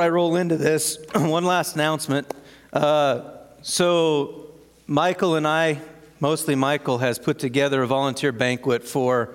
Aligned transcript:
I 0.00 0.10
roll 0.10 0.36
into 0.36 0.56
this, 0.56 0.96
one 1.16 1.42
last 1.42 1.74
announcement. 1.74 2.32
Uh, 2.72 3.32
so, 3.62 4.52
Michael 4.86 5.34
and 5.34 5.44
I, 5.44 5.80
mostly 6.20 6.54
Michael, 6.54 6.98
has 6.98 7.18
put 7.18 7.40
together 7.40 7.82
a 7.82 7.86
volunteer 7.88 8.30
banquet 8.30 8.84
for 8.84 9.34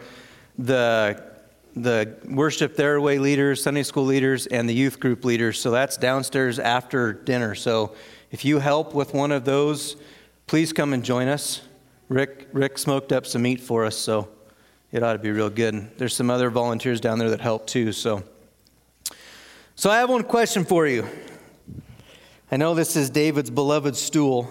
the, 0.57 1.21
the 1.75 2.15
worship 2.29 2.77
their 2.77 3.01
leaders, 3.01 3.61
Sunday 3.61 3.83
school 3.83 4.05
leaders, 4.05 4.47
and 4.47 4.69
the 4.69 4.73
youth 4.73 5.01
group 5.01 5.25
leaders. 5.25 5.59
So, 5.59 5.69
that's 5.69 5.97
downstairs 5.97 6.59
after 6.59 7.11
dinner. 7.11 7.55
So, 7.55 7.93
if 8.31 8.45
you 8.45 8.59
help 8.59 8.93
with 8.93 9.13
one 9.13 9.33
of 9.33 9.43
those, 9.43 9.97
please 10.47 10.71
come 10.71 10.93
and 10.93 11.03
join 11.03 11.27
us. 11.27 11.59
Rick, 12.07 12.47
Rick 12.53 12.77
smoked 12.77 13.11
up 13.11 13.25
some 13.25 13.41
meat 13.41 13.59
for 13.59 13.83
us, 13.83 13.97
so 13.97 14.29
it 14.93 15.03
ought 15.03 15.11
to 15.11 15.19
be 15.19 15.31
real 15.31 15.49
good. 15.49 15.97
There's 15.97 16.15
some 16.15 16.29
other 16.29 16.49
volunteers 16.49 17.01
down 17.01 17.19
there 17.19 17.31
that 17.31 17.41
help 17.41 17.67
too, 17.67 17.91
so. 17.91 18.23
So 19.75 19.89
I 19.89 19.97
have 19.97 20.09
one 20.09 20.23
question 20.23 20.65
for 20.65 20.87
you. 20.87 21.07
I 22.51 22.57
know 22.57 22.75
this 22.75 22.95
is 22.95 23.09
David's 23.09 23.49
beloved 23.49 23.95
stool. 23.95 24.49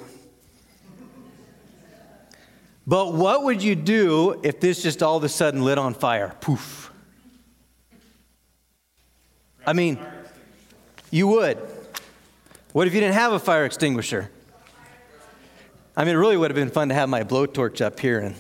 But 2.86 3.14
what 3.14 3.44
would 3.44 3.62
you 3.62 3.76
do 3.76 4.40
if 4.42 4.58
this 4.58 4.82
just 4.82 5.02
all 5.02 5.16
of 5.16 5.22
a 5.22 5.28
sudden 5.28 5.62
lit 5.62 5.78
on 5.78 5.94
fire? 5.94 6.34
Poof. 6.40 6.90
I 9.64 9.72
mean, 9.72 9.98
you 11.12 11.28
would. 11.28 11.58
What 12.72 12.88
if 12.88 12.94
you 12.94 13.00
didn't 13.00 13.14
have 13.14 13.32
a 13.32 13.38
fire 13.38 13.64
extinguisher? 13.64 14.28
I 15.96 16.04
mean, 16.04 16.16
it 16.16 16.18
really 16.18 16.36
would 16.36 16.50
have 16.50 16.56
been 16.56 16.70
fun 16.70 16.88
to 16.88 16.94
have 16.94 17.08
my 17.08 17.22
blowtorch 17.22 17.80
up 17.80 18.00
here 18.00 18.18
and, 18.18 18.34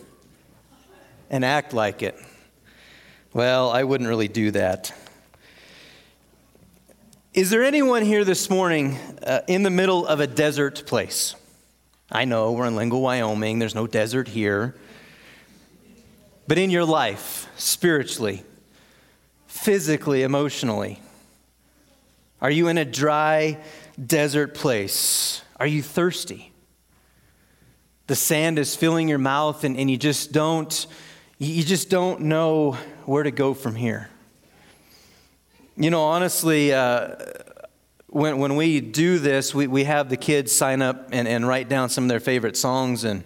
and 1.30 1.44
act 1.44 1.72
like 1.72 2.02
it. 2.02 2.18
Well, 3.32 3.70
I 3.70 3.84
wouldn't 3.84 4.08
really 4.08 4.26
do 4.28 4.50
that. 4.52 4.92
Is 7.34 7.48
there 7.48 7.62
anyone 7.62 8.02
here 8.02 8.26
this 8.26 8.50
morning 8.50 8.98
uh, 9.26 9.40
in 9.46 9.62
the 9.62 9.70
middle 9.70 10.06
of 10.06 10.20
a 10.20 10.26
desert 10.26 10.84
place? 10.84 11.34
I 12.10 12.26
know 12.26 12.52
we're 12.52 12.66
in 12.66 12.76
Lingle, 12.76 13.00
Wyoming. 13.00 13.58
There's 13.58 13.74
no 13.74 13.86
desert 13.86 14.28
here. 14.28 14.74
But 16.46 16.58
in 16.58 16.68
your 16.68 16.84
life, 16.84 17.48
spiritually, 17.56 18.44
physically, 19.46 20.24
emotionally, 20.24 21.00
are 22.42 22.50
you 22.50 22.68
in 22.68 22.76
a 22.76 22.84
dry 22.84 23.56
desert 24.04 24.52
place? 24.52 25.40
Are 25.56 25.66
you 25.66 25.80
thirsty? 25.80 26.52
The 28.08 28.14
sand 28.14 28.58
is 28.58 28.76
filling 28.76 29.08
your 29.08 29.16
mouth 29.16 29.64
and, 29.64 29.78
and 29.78 29.90
you 29.90 29.96
just 29.96 30.32
don't 30.32 30.86
you 31.38 31.62
just 31.62 31.88
don't 31.88 32.20
know 32.20 32.72
where 33.06 33.22
to 33.22 33.30
go 33.30 33.54
from 33.54 33.74
here. 33.74 34.10
You 35.74 35.88
know, 35.88 36.02
honestly, 36.02 36.74
uh, 36.74 37.14
when, 38.08 38.36
when 38.36 38.56
we 38.56 38.82
do 38.82 39.18
this, 39.18 39.54
we, 39.54 39.66
we 39.66 39.84
have 39.84 40.10
the 40.10 40.18
kids 40.18 40.52
sign 40.52 40.82
up 40.82 41.08
and, 41.12 41.26
and 41.26 41.48
write 41.48 41.70
down 41.70 41.88
some 41.88 42.04
of 42.04 42.08
their 42.08 42.20
favorite 42.20 42.58
songs. 42.58 43.04
And 43.04 43.24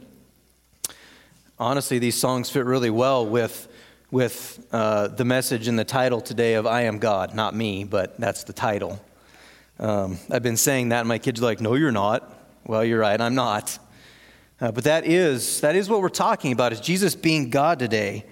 honestly, 1.58 1.98
these 1.98 2.14
songs 2.14 2.48
fit 2.48 2.64
really 2.64 2.88
well 2.88 3.26
with, 3.26 3.66
with 4.12 4.64
uh, 4.70 5.08
the 5.08 5.24
message 5.24 5.66
and 5.66 5.76
the 5.76 5.84
title 5.84 6.20
today 6.20 6.54
of 6.54 6.68
I 6.68 6.82
Am 6.82 7.00
God. 7.00 7.34
Not 7.34 7.56
me, 7.56 7.82
but 7.82 8.16
that's 8.20 8.44
the 8.44 8.52
title. 8.52 9.04
Um, 9.80 10.16
I've 10.30 10.44
been 10.44 10.56
saying 10.56 10.90
that, 10.90 11.00
and 11.00 11.08
my 11.08 11.18
kids 11.18 11.40
are 11.40 11.44
like, 11.44 11.60
No, 11.60 11.74
you're 11.74 11.90
not. 11.90 12.32
Well, 12.64 12.84
you're 12.84 13.00
right, 13.00 13.20
I'm 13.20 13.34
not. 13.34 13.76
Uh, 14.60 14.70
but 14.70 14.84
that 14.84 15.04
is, 15.04 15.62
that 15.62 15.74
is 15.74 15.88
what 15.88 16.00
we're 16.00 16.08
talking 16.08 16.52
about, 16.52 16.72
is 16.72 16.78
Jesus 16.78 17.16
being 17.16 17.50
God 17.50 17.80
today 17.80 18.24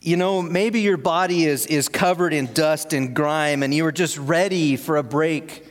you 0.00 0.16
know, 0.16 0.42
maybe 0.42 0.80
your 0.80 0.96
body 0.96 1.44
is, 1.44 1.66
is 1.66 1.88
covered 1.88 2.32
in 2.32 2.52
dust 2.52 2.92
and 2.92 3.14
grime, 3.14 3.62
and 3.62 3.74
you 3.74 3.84
are 3.86 3.92
just 3.92 4.16
ready 4.18 4.76
for 4.76 4.96
a 4.96 5.02
break 5.02 5.66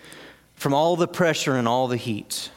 from 0.56 0.74
all 0.74 0.96
the 0.96 1.08
pressure 1.08 1.56
and 1.56 1.68
all 1.68 1.88
the 1.88 1.98
heat. 1.98 2.52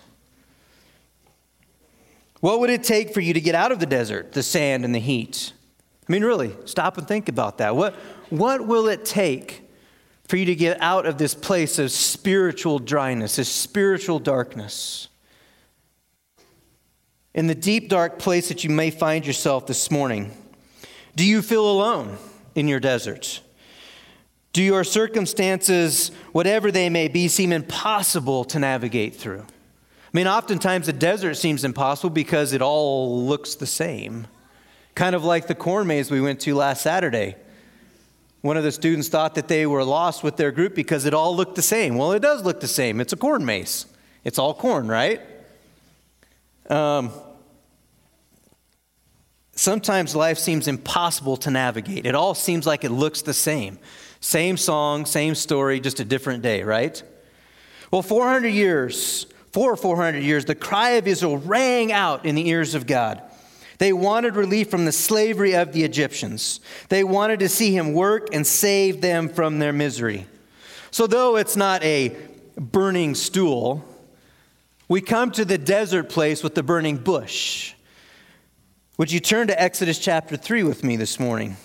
What 2.40 2.60
would 2.60 2.70
it 2.70 2.82
take 2.82 3.12
for 3.12 3.20
you 3.20 3.34
to 3.34 3.40
get 3.40 3.54
out 3.54 3.70
of 3.70 3.78
the 3.78 3.86
desert, 3.86 4.32
the 4.32 4.42
sand, 4.42 4.84
and 4.84 4.94
the 4.94 5.00
heat? 5.00 5.52
I 6.08 6.12
mean, 6.12 6.24
really, 6.24 6.56
stop 6.64 6.98
and 6.98 7.06
think 7.06 7.28
about 7.28 7.58
that. 7.58 7.76
What, 7.76 7.94
what 8.30 8.66
will 8.66 8.88
it 8.88 9.04
take 9.04 9.62
for 10.26 10.36
you 10.36 10.46
to 10.46 10.54
get 10.54 10.80
out 10.80 11.06
of 11.06 11.18
this 11.18 11.34
place 11.34 11.78
of 11.78 11.92
spiritual 11.92 12.78
dryness, 12.78 13.36
this 13.36 13.48
spiritual 13.48 14.18
darkness? 14.18 15.08
In 17.32 17.46
the 17.46 17.54
deep, 17.54 17.88
dark 17.88 18.18
place 18.18 18.48
that 18.48 18.64
you 18.64 18.70
may 18.70 18.90
find 18.90 19.24
yourself 19.24 19.66
this 19.66 19.90
morning, 19.90 20.32
do 21.16 21.24
you 21.24 21.42
feel 21.42 21.68
alone 21.68 22.16
in 22.54 22.68
your 22.68 22.80
deserts? 22.80 23.40
Do 24.52 24.62
your 24.62 24.82
circumstances, 24.82 26.10
whatever 26.32 26.72
they 26.72 26.88
may 26.88 27.08
be, 27.08 27.28
seem 27.28 27.52
impossible 27.52 28.44
to 28.46 28.58
navigate 28.58 29.14
through? 29.14 29.42
I 29.42 30.12
mean, 30.12 30.26
oftentimes 30.26 30.86
the 30.86 30.92
desert 30.92 31.34
seems 31.34 31.64
impossible 31.64 32.10
because 32.10 32.52
it 32.52 32.60
all 32.60 33.24
looks 33.24 33.54
the 33.54 33.66
same. 33.66 34.26
Kind 34.96 35.14
of 35.14 35.24
like 35.24 35.46
the 35.46 35.54
corn 35.54 35.86
maze 35.86 36.10
we 36.10 36.20
went 36.20 36.40
to 36.40 36.54
last 36.56 36.82
Saturday. 36.82 37.36
One 38.40 38.56
of 38.56 38.64
the 38.64 38.72
students 38.72 39.08
thought 39.08 39.36
that 39.36 39.46
they 39.46 39.66
were 39.66 39.84
lost 39.84 40.24
with 40.24 40.36
their 40.36 40.50
group 40.50 40.74
because 40.74 41.04
it 41.04 41.14
all 41.14 41.36
looked 41.36 41.54
the 41.54 41.62
same. 41.62 41.94
Well, 41.94 42.12
it 42.12 42.20
does 42.20 42.42
look 42.42 42.60
the 42.60 42.68
same. 42.68 43.00
It's 43.00 43.12
a 43.12 43.16
corn 43.16 43.44
maze, 43.44 43.86
it's 44.24 44.38
all 44.38 44.54
corn, 44.54 44.88
right? 44.88 45.20
Um, 46.68 47.12
Sometimes 49.60 50.16
life 50.16 50.38
seems 50.38 50.68
impossible 50.68 51.36
to 51.36 51.50
navigate. 51.50 52.06
It 52.06 52.14
all 52.14 52.34
seems 52.34 52.66
like 52.66 52.82
it 52.82 52.90
looks 52.90 53.20
the 53.20 53.34
same. 53.34 53.78
Same 54.20 54.56
song, 54.56 55.04
same 55.04 55.34
story, 55.34 55.80
just 55.80 56.00
a 56.00 56.04
different 56.06 56.42
day, 56.42 56.62
right? 56.62 57.02
Well, 57.90 58.00
400 58.00 58.48
years, 58.48 59.26
four 59.52 59.70
or 59.70 59.76
400 59.76 60.20
years, 60.20 60.46
the 60.46 60.54
cry 60.54 60.92
of 60.92 61.06
Israel 61.06 61.36
rang 61.36 61.92
out 61.92 62.24
in 62.24 62.36
the 62.36 62.48
ears 62.48 62.74
of 62.74 62.86
God. 62.86 63.20
They 63.76 63.92
wanted 63.92 64.34
relief 64.34 64.70
from 64.70 64.86
the 64.86 64.92
slavery 64.92 65.54
of 65.54 65.74
the 65.74 65.84
Egyptians. 65.84 66.60
They 66.88 67.04
wanted 67.04 67.40
to 67.40 67.48
see 67.50 67.76
him 67.76 67.92
work 67.92 68.28
and 68.32 68.46
save 68.46 69.02
them 69.02 69.28
from 69.28 69.58
their 69.58 69.74
misery. 69.74 70.26
So, 70.90 71.06
though 71.06 71.36
it's 71.36 71.54
not 71.54 71.84
a 71.84 72.16
burning 72.56 73.14
stool, 73.14 73.84
we 74.88 75.02
come 75.02 75.30
to 75.32 75.44
the 75.44 75.58
desert 75.58 76.08
place 76.08 76.42
with 76.42 76.54
the 76.54 76.62
burning 76.62 76.96
bush. 76.96 77.74
Would 79.00 79.10
you 79.10 79.18
turn 79.18 79.46
to 79.46 79.58
Exodus 79.58 79.98
chapter 79.98 80.36
3 80.36 80.62
with 80.62 80.84
me 80.84 80.96
this 80.96 81.18
morning? 81.18 81.56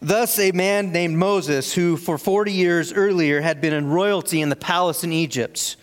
Thus, 0.00 0.36
a 0.40 0.50
man 0.50 0.90
named 0.90 1.16
Moses, 1.16 1.72
who 1.72 1.96
for 1.96 2.18
40 2.18 2.50
years 2.50 2.92
earlier 2.92 3.40
had 3.40 3.60
been 3.60 3.72
in 3.72 3.88
royalty 3.88 4.40
in 4.40 4.48
the 4.48 4.56
palace 4.56 5.04
in 5.04 5.12
Egypt, 5.12 5.76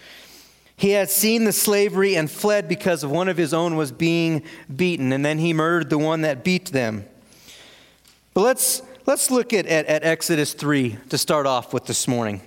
he 0.75 0.89
had 0.89 1.09
seen 1.09 1.45
the 1.45 1.53
slavery 1.53 2.17
and 2.17 2.29
fled 2.29 2.67
because 2.67 3.01
of 3.01 3.09
one 3.09 3.29
of 3.29 3.37
his 3.37 3.53
own 3.53 3.77
was 3.77 3.93
being 3.93 4.43
beaten, 4.75 5.13
and 5.13 5.23
then 5.23 5.37
he 5.37 5.53
murdered 5.53 5.89
the 5.89 5.97
one 5.97 6.23
that 6.23 6.43
beat 6.43 6.73
them. 6.73 7.05
But 8.33 8.41
let's, 8.41 8.81
let's 9.05 9.31
look 9.31 9.53
at, 9.53 9.65
at, 9.67 9.85
at 9.85 10.03
Exodus 10.03 10.51
3 10.51 10.97
to 11.07 11.17
start 11.17 11.45
off 11.45 11.73
with 11.73 11.85
this 11.85 12.09
morning. 12.09 12.41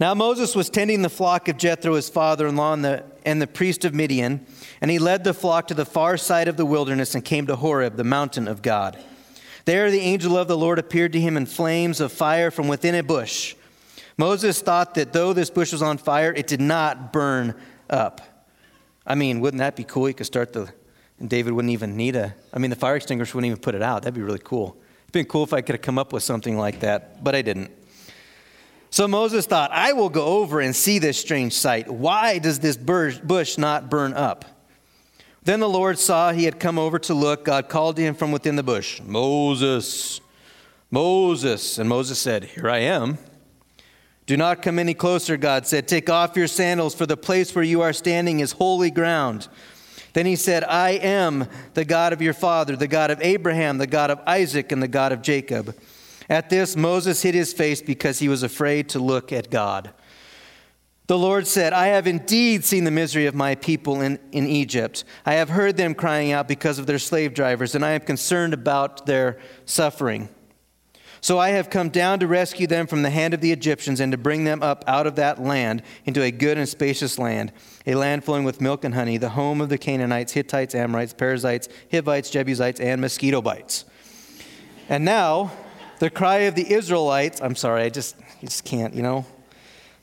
Now 0.00 0.14
Moses 0.14 0.56
was 0.56 0.70
tending 0.70 1.02
the 1.02 1.10
flock 1.10 1.48
of 1.48 1.58
Jethro, 1.58 1.94
his 1.94 2.08
father 2.08 2.46
in 2.46 2.56
law, 2.56 2.72
and 2.72 2.82
the, 2.82 3.04
and 3.26 3.40
the 3.40 3.46
priest 3.46 3.84
of 3.84 3.92
Midian, 3.92 4.46
and 4.80 4.90
he 4.90 4.98
led 4.98 5.24
the 5.24 5.34
flock 5.34 5.68
to 5.68 5.74
the 5.74 5.84
far 5.84 6.16
side 6.16 6.48
of 6.48 6.56
the 6.56 6.64
wilderness 6.64 7.14
and 7.14 7.22
came 7.22 7.46
to 7.48 7.56
Horeb, 7.56 7.96
the 7.96 8.04
mountain 8.04 8.48
of 8.48 8.62
God. 8.62 8.98
There 9.66 9.90
the 9.90 10.00
angel 10.00 10.38
of 10.38 10.48
the 10.48 10.56
Lord 10.56 10.78
appeared 10.78 11.12
to 11.12 11.20
him 11.20 11.36
in 11.36 11.44
flames 11.44 12.00
of 12.00 12.12
fire 12.12 12.50
from 12.50 12.66
within 12.66 12.94
a 12.94 13.02
bush. 13.02 13.54
Moses 14.16 14.62
thought 14.62 14.94
that 14.94 15.12
though 15.12 15.34
this 15.34 15.50
bush 15.50 15.70
was 15.70 15.82
on 15.82 15.98
fire, 15.98 16.32
it 16.32 16.46
did 16.46 16.62
not 16.62 17.12
burn 17.12 17.54
up. 17.90 18.22
I 19.06 19.14
mean, 19.14 19.40
wouldn't 19.40 19.58
that 19.58 19.76
be 19.76 19.84
cool? 19.84 20.08
You 20.08 20.14
could 20.14 20.26
start 20.26 20.54
the, 20.54 20.72
and 21.18 21.28
David 21.28 21.52
wouldn't 21.52 21.72
even 21.72 21.98
need 21.98 22.16
a, 22.16 22.34
I 22.54 22.58
mean, 22.58 22.70
the 22.70 22.76
fire 22.76 22.96
extinguisher 22.96 23.36
wouldn't 23.36 23.50
even 23.50 23.60
put 23.60 23.74
it 23.74 23.82
out. 23.82 24.02
That'd 24.02 24.14
be 24.14 24.22
really 24.22 24.40
cool. 24.42 24.78
It'd 25.04 25.12
been 25.12 25.26
cool 25.26 25.44
if 25.44 25.52
I 25.52 25.60
could 25.60 25.74
have 25.74 25.82
come 25.82 25.98
up 25.98 26.14
with 26.14 26.22
something 26.22 26.56
like 26.56 26.80
that, 26.80 27.22
but 27.22 27.34
I 27.34 27.42
didn't. 27.42 27.70
So 28.90 29.06
Moses 29.06 29.46
thought, 29.46 29.70
I 29.72 29.92
will 29.92 30.08
go 30.08 30.24
over 30.40 30.60
and 30.60 30.74
see 30.74 30.98
this 30.98 31.18
strange 31.18 31.52
sight. 31.52 31.88
Why 31.88 32.38
does 32.38 32.58
this 32.58 32.76
bush 32.76 33.56
not 33.56 33.88
burn 33.88 34.14
up? 34.14 34.44
Then 35.42 35.60
the 35.60 35.68
Lord 35.68 35.98
saw 35.98 36.32
he 36.32 36.44
had 36.44 36.60
come 36.60 36.78
over 36.78 36.98
to 37.00 37.14
look. 37.14 37.44
God 37.44 37.68
called 37.68 37.96
to 37.96 38.02
him 38.02 38.14
from 38.14 38.32
within 38.32 38.56
the 38.56 38.62
bush, 38.62 39.00
Moses, 39.00 40.20
Moses. 40.90 41.78
And 41.78 41.88
Moses 41.88 42.18
said, 42.18 42.44
Here 42.44 42.68
I 42.68 42.78
am. 42.78 43.18
Do 44.26 44.36
not 44.36 44.60
come 44.60 44.78
any 44.78 44.94
closer, 44.94 45.36
God 45.36 45.66
said. 45.66 45.88
Take 45.88 46.10
off 46.10 46.36
your 46.36 46.46
sandals, 46.46 46.94
for 46.94 47.06
the 47.06 47.16
place 47.16 47.54
where 47.54 47.64
you 47.64 47.80
are 47.80 47.92
standing 47.92 48.40
is 48.40 48.52
holy 48.52 48.90
ground. 48.90 49.48
Then 50.12 50.26
he 50.26 50.36
said, 50.36 50.62
I 50.64 50.90
am 50.90 51.48
the 51.74 51.84
God 51.84 52.12
of 52.12 52.20
your 52.20 52.34
father, 52.34 52.76
the 52.76 52.88
God 52.88 53.10
of 53.10 53.20
Abraham, 53.22 53.78
the 53.78 53.86
God 53.86 54.10
of 54.10 54.20
Isaac, 54.26 54.72
and 54.72 54.82
the 54.82 54.88
God 54.88 55.12
of 55.12 55.22
Jacob. 55.22 55.74
At 56.30 56.48
this, 56.48 56.76
Moses 56.76 57.20
hid 57.20 57.34
his 57.34 57.52
face 57.52 57.82
because 57.82 58.20
he 58.20 58.28
was 58.28 58.44
afraid 58.44 58.88
to 58.90 59.00
look 59.00 59.32
at 59.32 59.50
God. 59.50 59.92
The 61.08 61.18
Lord 61.18 61.48
said, 61.48 61.72
I 61.72 61.88
have 61.88 62.06
indeed 62.06 62.64
seen 62.64 62.84
the 62.84 62.92
misery 62.92 63.26
of 63.26 63.34
my 63.34 63.56
people 63.56 64.00
in, 64.00 64.20
in 64.30 64.46
Egypt. 64.46 65.02
I 65.26 65.34
have 65.34 65.48
heard 65.48 65.76
them 65.76 65.92
crying 65.92 66.30
out 66.30 66.46
because 66.46 66.78
of 66.78 66.86
their 66.86 67.00
slave 67.00 67.34
drivers, 67.34 67.74
and 67.74 67.84
I 67.84 67.90
am 67.90 68.02
concerned 68.02 68.54
about 68.54 69.06
their 69.06 69.40
suffering. 69.64 70.28
So 71.20 71.36
I 71.36 71.48
have 71.50 71.68
come 71.68 71.88
down 71.88 72.20
to 72.20 72.28
rescue 72.28 72.68
them 72.68 72.86
from 72.86 73.02
the 73.02 73.10
hand 73.10 73.34
of 73.34 73.40
the 73.40 73.50
Egyptians 73.50 73.98
and 73.98 74.12
to 74.12 74.16
bring 74.16 74.44
them 74.44 74.62
up 74.62 74.84
out 74.86 75.08
of 75.08 75.16
that 75.16 75.42
land 75.42 75.82
into 76.04 76.22
a 76.22 76.30
good 76.30 76.58
and 76.58 76.68
spacious 76.68 77.18
land, 77.18 77.52
a 77.88 77.96
land 77.96 78.22
flowing 78.22 78.44
with 78.44 78.60
milk 78.60 78.84
and 78.84 78.94
honey, 78.94 79.18
the 79.18 79.30
home 79.30 79.60
of 79.60 79.68
the 79.68 79.78
Canaanites, 79.78 80.32
Hittites, 80.32 80.76
Amorites, 80.76 81.12
Perizzites, 81.12 81.68
Hivites, 81.90 82.30
Jebusites, 82.30 82.78
and 82.78 83.00
mosquito 83.00 83.42
bites. 83.42 83.84
And 84.88 85.04
now, 85.04 85.50
the 86.00 86.10
cry 86.10 86.38
of 86.38 86.54
the 86.54 86.72
Israelites, 86.72 87.40
I'm 87.40 87.54
sorry, 87.54 87.82
I 87.82 87.90
just, 87.90 88.16
just 88.40 88.64
can't, 88.64 88.94
you 88.94 89.02
know. 89.02 89.24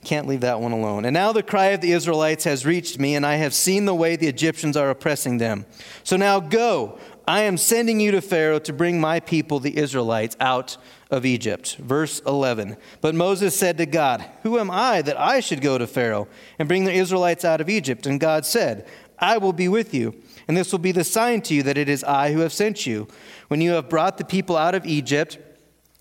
Can't 0.03 0.27
leave 0.27 0.41
that 0.41 0.61
one 0.61 0.71
alone. 0.71 1.05
And 1.05 1.13
now 1.13 1.33
the 1.33 1.41
cry 1.41 1.67
of 1.67 1.81
the 1.81 1.91
Israelites 1.91 2.43
has 2.43 2.65
reached 2.65 2.99
me, 2.99 3.15
and 3.15 3.25
I 3.25 3.35
have 3.37 3.53
seen 3.53 3.85
the 3.85 3.95
way 3.95 4.15
the 4.15 4.27
Egyptians 4.27 4.77
are 4.77 4.91
oppressing 4.91 5.39
them. 5.39 5.65
So 6.03 6.15
now 6.15 6.39
go. 6.39 6.99
I 7.27 7.41
am 7.41 7.57
sending 7.57 7.99
you 7.99 8.11
to 8.11 8.21
Pharaoh 8.21 8.59
to 8.59 8.71
bring 8.71 9.01
my 9.01 9.19
people, 9.19 9.59
the 9.59 9.75
Israelites, 9.75 10.37
out 10.39 10.77
of 11.09 11.25
Egypt. 11.25 11.77
Verse 11.79 12.19
11. 12.27 12.77
But 13.01 13.15
Moses 13.15 13.57
said 13.57 13.79
to 13.79 13.87
God, 13.87 14.23
Who 14.43 14.59
am 14.59 14.69
I 14.69 15.01
that 15.01 15.19
I 15.19 15.39
should 15.39 15.61
go 15.61 15.79
to 15.79 15.87
Pharaoh 15.87 16.27
and 16.59 16.67
bring 16.67 16.85
the 16.85 16.93
Israelites 16.93 17.43
out 17.43 17.59
of 17.59 17.69
Egypt? 17.69 18.05
And 18.05 18.19
God 18.19 18.45
said, 18.45 18.87
I 19.19 19.39
will 19.39 19.51
be 19.51 19.67
with 19.67 19.95
you, 19.95 20.15
and 20.47 20.55
this 20.55 20.71
will 20.71 20.79
be 20.79 20.91
the 20.91 21.03
sign 21.03 21.41
to 21.41 21.55
you 21.55 21.63
that 21.63 21.77
it 21.77 21.89
is 21.89 22.03
I 22.03 22.31
who 22.31 22.41
have 22.41 22.53
sent 22.53 22.85
you. 22.85 23.07
When 23.47 23.61
you 23.61 23.71
have 23.71 23.89
brought 23.89 24.19
the 24.19 24.25
people 24.25 24.55
out 24.55 24.75
of 24.75 24.85
Egypt, 24.85 25.39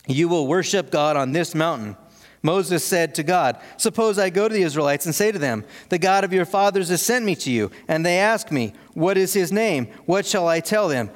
you 0.07 0.29
will 0.29 0.47
worship 0.47 0.91
God 0.91 1.17
on 1.17 1.33
this 1.33 1.55
mountain. 1.55 1.97
Moses 2.43 2.85
said 2.85 3.15
to 3.17 3.23
God, 3.23 3.61
Suppose 3.77 4.19
I 4.19 4.31
go 4.31 4.49
to 4.49 4.55
the 4.55 4.63
Israelites 4.63 5.05
and 5.05 5.15
say 5.15 5.33
to 5.33 5.39
them, 5.39 5.65
The 5.89 5.99
God 5.99 6.23
of 6.23 6.33
your 6.33 6.45
fathers 6.45 6.89
has 6.91 7.03
sent 7.03 7.25
me 7.25 7.35
to 7.37 7.51
you. 7.51 7.71
And 7.89 8.07
they 8.07 8.19
ask 8.19 8.53
me, 8.53 8.73
What 8.95 9.19
is 9.19 9.35
his 9.35 9.51
name? 9.51 9.87
What 10.05 10.27
shall 10.27 10.47
I 10.47 10.61
tell 10.61 10.89
them? 10.89 11.11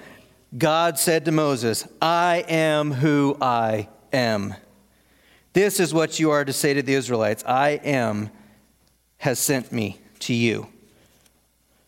God 0.57 0.99
said 0.99 1.25
to 1.27 1.33
Moses, 1.33 1.87
I 2.03 2.45
am 2.49 2.91
who 2.93 3.37
I 3.41 3.89
am. 4.13 4.55
This 5.53 5.79
is 5.81 5.95
what 5.95 6.19
you 6.19 6.31
are 6.31 6.45
to 6.45 6.53
say 6.53 6.75
to 6.75 6.83
the 6.83 6.95
Israelites 6.95 7.45
I 7.47 7.71
am 7.71 8.31
has 9.19 9.39
sent 9.39 9.71
me 9.71 10.01
to 10.21 10.35
you. 10.35 10.69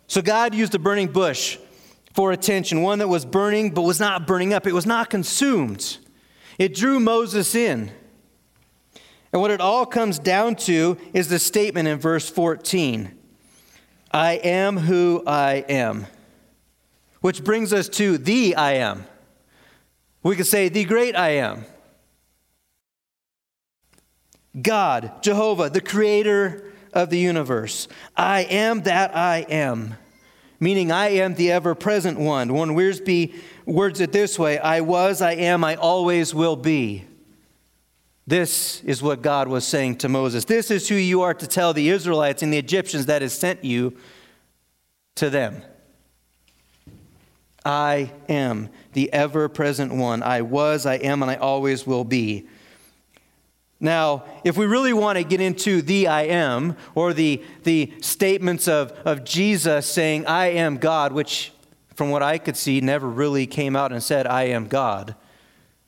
So 0.06 0.22
God 0.22 0.54
used 0.54 0.75
a 0.75 0.78
burning 0.78 1.08
bush 1.08 1.58
for 2.12 2.32
attention, 2.32 2.82
one 2.82 2.99
that 2.99 3.08
was 3.08 3.25
burning 3.25 3.70
but 3.70 3.82
was 3.82 3.99
not 3.99 4.26
burning 4.26 4.52
up, 4.52 4.66
it 4.66 4.75
was 4.75 4.87
not 4.87 5.10
consumed. 5.10 5.99
It 6.58 6.75
drew 6.75 7.00
Moses 7.00 7.54
in. 7.54 7.90
And 9.32 9.40
what 9.40 9.50
it 9.50 9.60
all 9.60 9.87
comes 9.87 10.19
down 10.19 10.56
to 10.56 10.99
is 11.14 11.28
the 11.28 11.38
statement 11.38 11.88
in 11.88 11.99
verse 11.99 12.28
14 12.28 13.19
I 14.14 14.32
am 14.34 14.76
who 14.76 15.22
I 15.26 15.64
am. 15.69 16.06
Which 17.20 17.43
brings 17.43 17.72
us 17.72 17.88
to 17.90 18.19
the 18.19 18.56
I 18.56 18.75
am. 18.75 19.06
We 20.22 20.37
could 20.37 20.46
say, 20.46 20.69
the 20.69 20.84
great 20.84 21.16
I 21.16 21.31
am. 21.31 21.64
God, 24.60 25.22
Jehovah, 25.22 25.70
the 25.70 25.81
creator 25.81 26.72
of 26.93 27.10
the 27.10 27.19
universe. 27.19 27.88
I 28.16 28.43
am 28.43 28.82
that 28.82 29.16
I 29.16 29.46
am, 29.49 29.96
meaning 30.62 30.93
I 30.93 31.09
am 31.09 31.35
the 31.35 31.50
ever 31.50 31.75
present 31.75 32.20
one. 32.20 32.55
Warren 32.55 32.76
Wiersbe 32.76 33.35
words 33.67 34.00
it 34.00 34.12
this 34.12 34.38
way 34.38 34.61
I 34.61 34.81
was, 34.81 35.20
I 35.20 35.32
am, 35.32 35.64
I 35.64 35.75
always 35.75 36.32
will 36.32 36.55
be. 36.55 37.05
This 38.29 38.81
is 38.85 39.03
what 39.03 39.23
God 39.23 39.49
was 39.49 39.67
saying 39.67 39.97
to 39.99 40.09
Moses. 40.09 40.44
This 40.44 40.70
is 40.70 40.88
who 40.88 40.94
you 40.94 41.23
are 41.23 41.35
to 41.35 41.49
tell 41.49 41.73
the 41.73 41.88
Israelites 41.88 42.44
and 42.44 42.53
the 42.53 42.59
Egyptians 42.59 43.06
that 43.06 43.23
has 43.23 43.32
sent 43.32 43.64
you 43.64 43.97
to 45.17 45.29
them. 45.29 45.62
I 47.64 48.12
am 48.29 48.69
the 48.93 49.12
ever 49.12 49.49
present 49.49 49.93
one. 49.93 50.23
I 50.23 50.43
was, 50.43 50.87
I 50.87 50.94
am, 50.94 51.23
and 51.23 51.31
I 51.31 51.37
always 51.37 51.88
will 51.88 52.05
be. 52.05 52.47
Now, 53.82 54.23
if 54.44 54.56
we 54.56 54.67
really 54.67 54.93
want 54.93 55.19
to 55.19 55.25
get 55.25 55.40
into 55.40 55.82
the 55.82 56.06
I 56.06 56.23
am, 56.23 56.76
or 56.94 57.12
the, 57.12 57.43
the 57.64 57.93
statements 58.00 58.69
of, 58.69 58.93
of 59.05 59.25
Jesus 59.25 59.87
saying, 59.87 60.25
I 60.26 60.50
am 60.50 60.79
God, 60.79 61.12
which 61.12 61.52
from 61.96 62.11
what 62.11 62.23
I 62.23 62.38
could 62.38 62.56
see 62.56 62.81
never 62.81 63.08
really 63.08 63.44
came 63.44 63.75
out 63.75 63.90
and 63.90 64.00
said, 64.00 64.25
I 64.25 64.44
am 64.44 64.69
God. 64.69 65.17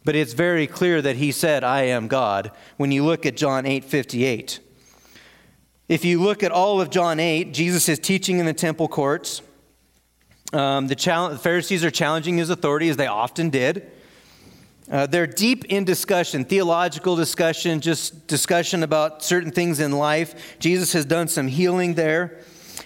But 0.04 0.16
it's 0.16 0.32
very 0.32 0.66
clear 0.66 1.00
that 1.02 1.14
he 1.16 1.30
said, 1.30 1.62
I 1.62 1.82
am 1.82 2.08
God, 2.08 2.50
when 2.78 2.90
you 2.90 3.04
look 3.04 3.24
at 3.24 3.36
John 3.36 3.64
8 3.64 3.84
58. 3.84 4.58
If 5.86 6.04
you 6.04 6.20
look 6.20 6.42
at 6.42 6.50
all 6.50 6.80
of 6.80 6.90
John 6.90 7.20
8, 7.20 7.54
Jesus 7.54 7.88
is 7.88 8.00
teaching 8.00 8.40
in 8.40 8.46
the 8.46 8.52
temple 8.52 8.88
courts. 8.88 9.40
Um, 10.52 10.88
the, 10.88 10.96
the, 10.96 11.38
Pharisees 11.40 11.84
are 11.84 11.92
challenging 11.92 12.38
his 12.38 12.50
authority, 12.50 12.88
as 12.88 12.96
they 12.96 13.06
often 13.06 13.50
did. 13.50 13.92
Uh, 14.90 15.06
they're 15.06 15.26
deep 15.26 15.64
in 15.66 15.84
discussion, 15.84 16.44
theological 16.44 17.16
discussion, 17.16 17.80
just 17.80 18.26
discussion 18.26 18.82
about 18.82 19.22
certain 19.22 19.50
things 19.50 19.80
in 19.80 19.92
life. 19.92 20.58
Jesus 20.58 20.92
has 20.92 21.06
done 21.06 21.26
some 21.26 21.48
healing 21.48 21.94
there. 21.94 22.40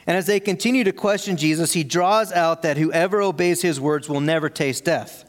And 0.07 0.17
as 0.17 0.27
they 0.27 0.39
continue 0.39 0.85
to 0.85 0.93
question 0.93 1.37
Jesus, 1.37 1.73
he 1.73 1.83
draws 1.83 2.33
out 2.33 2.63
that 2.63 2.77
whoever 2.77 3.21
obeys 3.21 3.63
his 3.63 3.81
words 3.81 4.09
will 4.09 4.21
never 4.21 4.49
taste 4.49 4.85
death. 4.85 5.25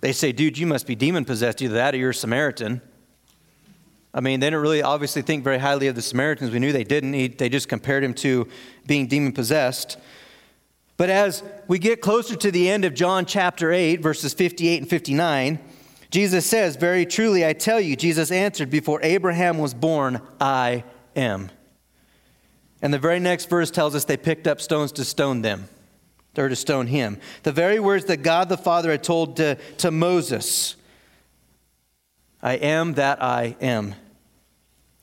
They 0.00 0.12
say, 0.12 0.32
dude, 0.32 0.58
you 0.58 0.66
must 0.66 0.86
be 0.86 0.96
demon 0.96 1.24
possessed, 1.24 1.62
either 1.62 1.74
that 1.74 1.94
or 1.94 1.98
you're 1.98 2.10
a 2.10 2.14
Samaritan. 2.14 2.82
I 4.12 4.20
mean, 4.20 4.40
they 4.40 4.46
didn't 4.46 4.60
really 4.60 4.82
obviously 4.82 5.22
think 5.22 5.44
very 5.44 5.58
highly 5.58 5.86
of 5.86 5.94
the 5.94 6.02
Samaritans. 6.02 6.50
We 6.50 6.58
knew 6.58 6.72
they 6.72 6.84
didn't. 6.84 7.12
He, 7.12 7.28
they 7.28 7.48
just 7.48 7.68
compared 7.68 8.02
him 8.02 8.12
to 8.14 8.48
being 8.86 9.06
demon 9.06 9.32
possessed. 9.32 9.96
But 11.02 11.10
as 11.10 11.42
we 11.66 11.80
get 11.80 12.00
closer 12.00 12.36
to 12.36 12.52
the 12.52 12.70
end 12.70 12.84
of 12.84 12.94
John 12.94 13.26
chapter 13.26 13.72
8, 13.72 13.96
verses 13.96 14.34
58 14.34 14.82
and 14.82 14.88
59, 14.88 15.58
Jesus 16.12 16.46
says, 16.46 16.76
Very 16.76 17.06
truly, 17.06 17.44
I 17.44 17.54
tell 17.54 17.80
you, 17.80 17.96
Jesus 17.96 18.30
answered, 18.30 18.70
Before 18.70 19.00
Abraham 19.02 19.58
was 19.58 19.74
born, 19.74 20.22
I 20.40 20.84
am. 21.16 21.50
And 22.80 22.94
the 22.94 23.00
very 23.00 23.18
next 23.18 23.50
verse 23.50 23.68
tells 23.68 23.96
us 23.96 24.04
they 24.04 24.16
picked 24.16 24.46
up 24.46 24.60
stones 24.60 24.92
to 24.92 25.04
stone 25.04 25.42
them 25.42 25.68
or 26.38 26.48
to 26.48 26.54
stone 26.54 26.86
him. 26.86 27.18
The 27.42 27.50
very 27.50 27.80
words 27.80 28.04
that 28.04 28.18
God 28.18 28.48
the 28.48 28.56
Father 28.56 28.92
had 28.92 29.02
told 29.02 29.38
to, 29.38 29.56
to 29.78 29.90
Moses 29.90 30.76
I 32.40 32.54
am 32.54 32.92
that 32.92 33.20
I 33.20 33.56
am. 33.60 33.96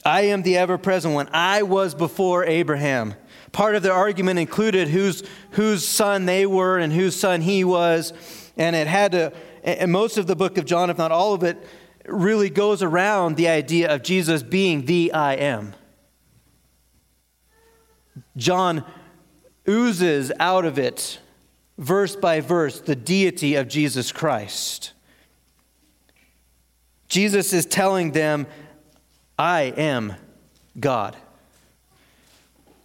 I 0.06 0.22
am 0.22 0.44
the 0.44 0.56
ever 0.56 0.78
present 0.78 1.13
one. 1.13 1.28
I 1.34 1.63
was 1.63 1.94
before 1.94 2.46
Abraham. 2.46 3.16
Part 3.51 3.75
of 3.75 3.84
their 3.84 3.94
argument 3.94 4.40
included 4.40 4.88
whose, 4.88 5.24
whose 5.51 5.88
son 5.88 6.25
they 6.25 6.46
were 6.46 6.78
and 6.78 6.94
whose 6.94 7.16
son 7.16 7.42
he 7.42 7.63
was. 7.63 8.13
And 8.57 8.75
it 8.75 8.88
had 8.88 9.13
to, 9.13 9.34
and 9.63 9.92
most 9.92 10.18
of 10.18 10.28
the 10.28 10.36
book 10.36 10.57
of 10.57 10.66
John, 10.66 10.90
if 10.90 10.98
not 10.98 11.12
all 11.12 11.34
of 11.34 11.44
it, 11.44 11.57
really 12.06 12.50
goes 12.50 12.82
around 12.82 13.36
the 13.38 13.48
idea 13.48 13.94
of 13.94 14.03
Jesus 14.03 14.44
being 14.44 14.86
the 14.86 15.13
I 15.13 15.36
am. 15.36 15.74
John 18.36 18.86
oozes 19.68 20.32
out 20.39 20.65
of 20.65 20.79
it, 20.79 21.20
verse 21.77 22.15
by 22.15 22.39
verse, 22.39 22.79
the 22.79 22.96
deity 22.96 23.56
of 23.56 23.68
Jesus 23.68 24.12
Christ. 24.12 24.94
Jesus 27.08 27.53
is 27.53 27.65
telling 27.65 28.12
them, 28.12 28.48
I 29.38 29.74
am 29.75 30.15
God. 30.79 31.18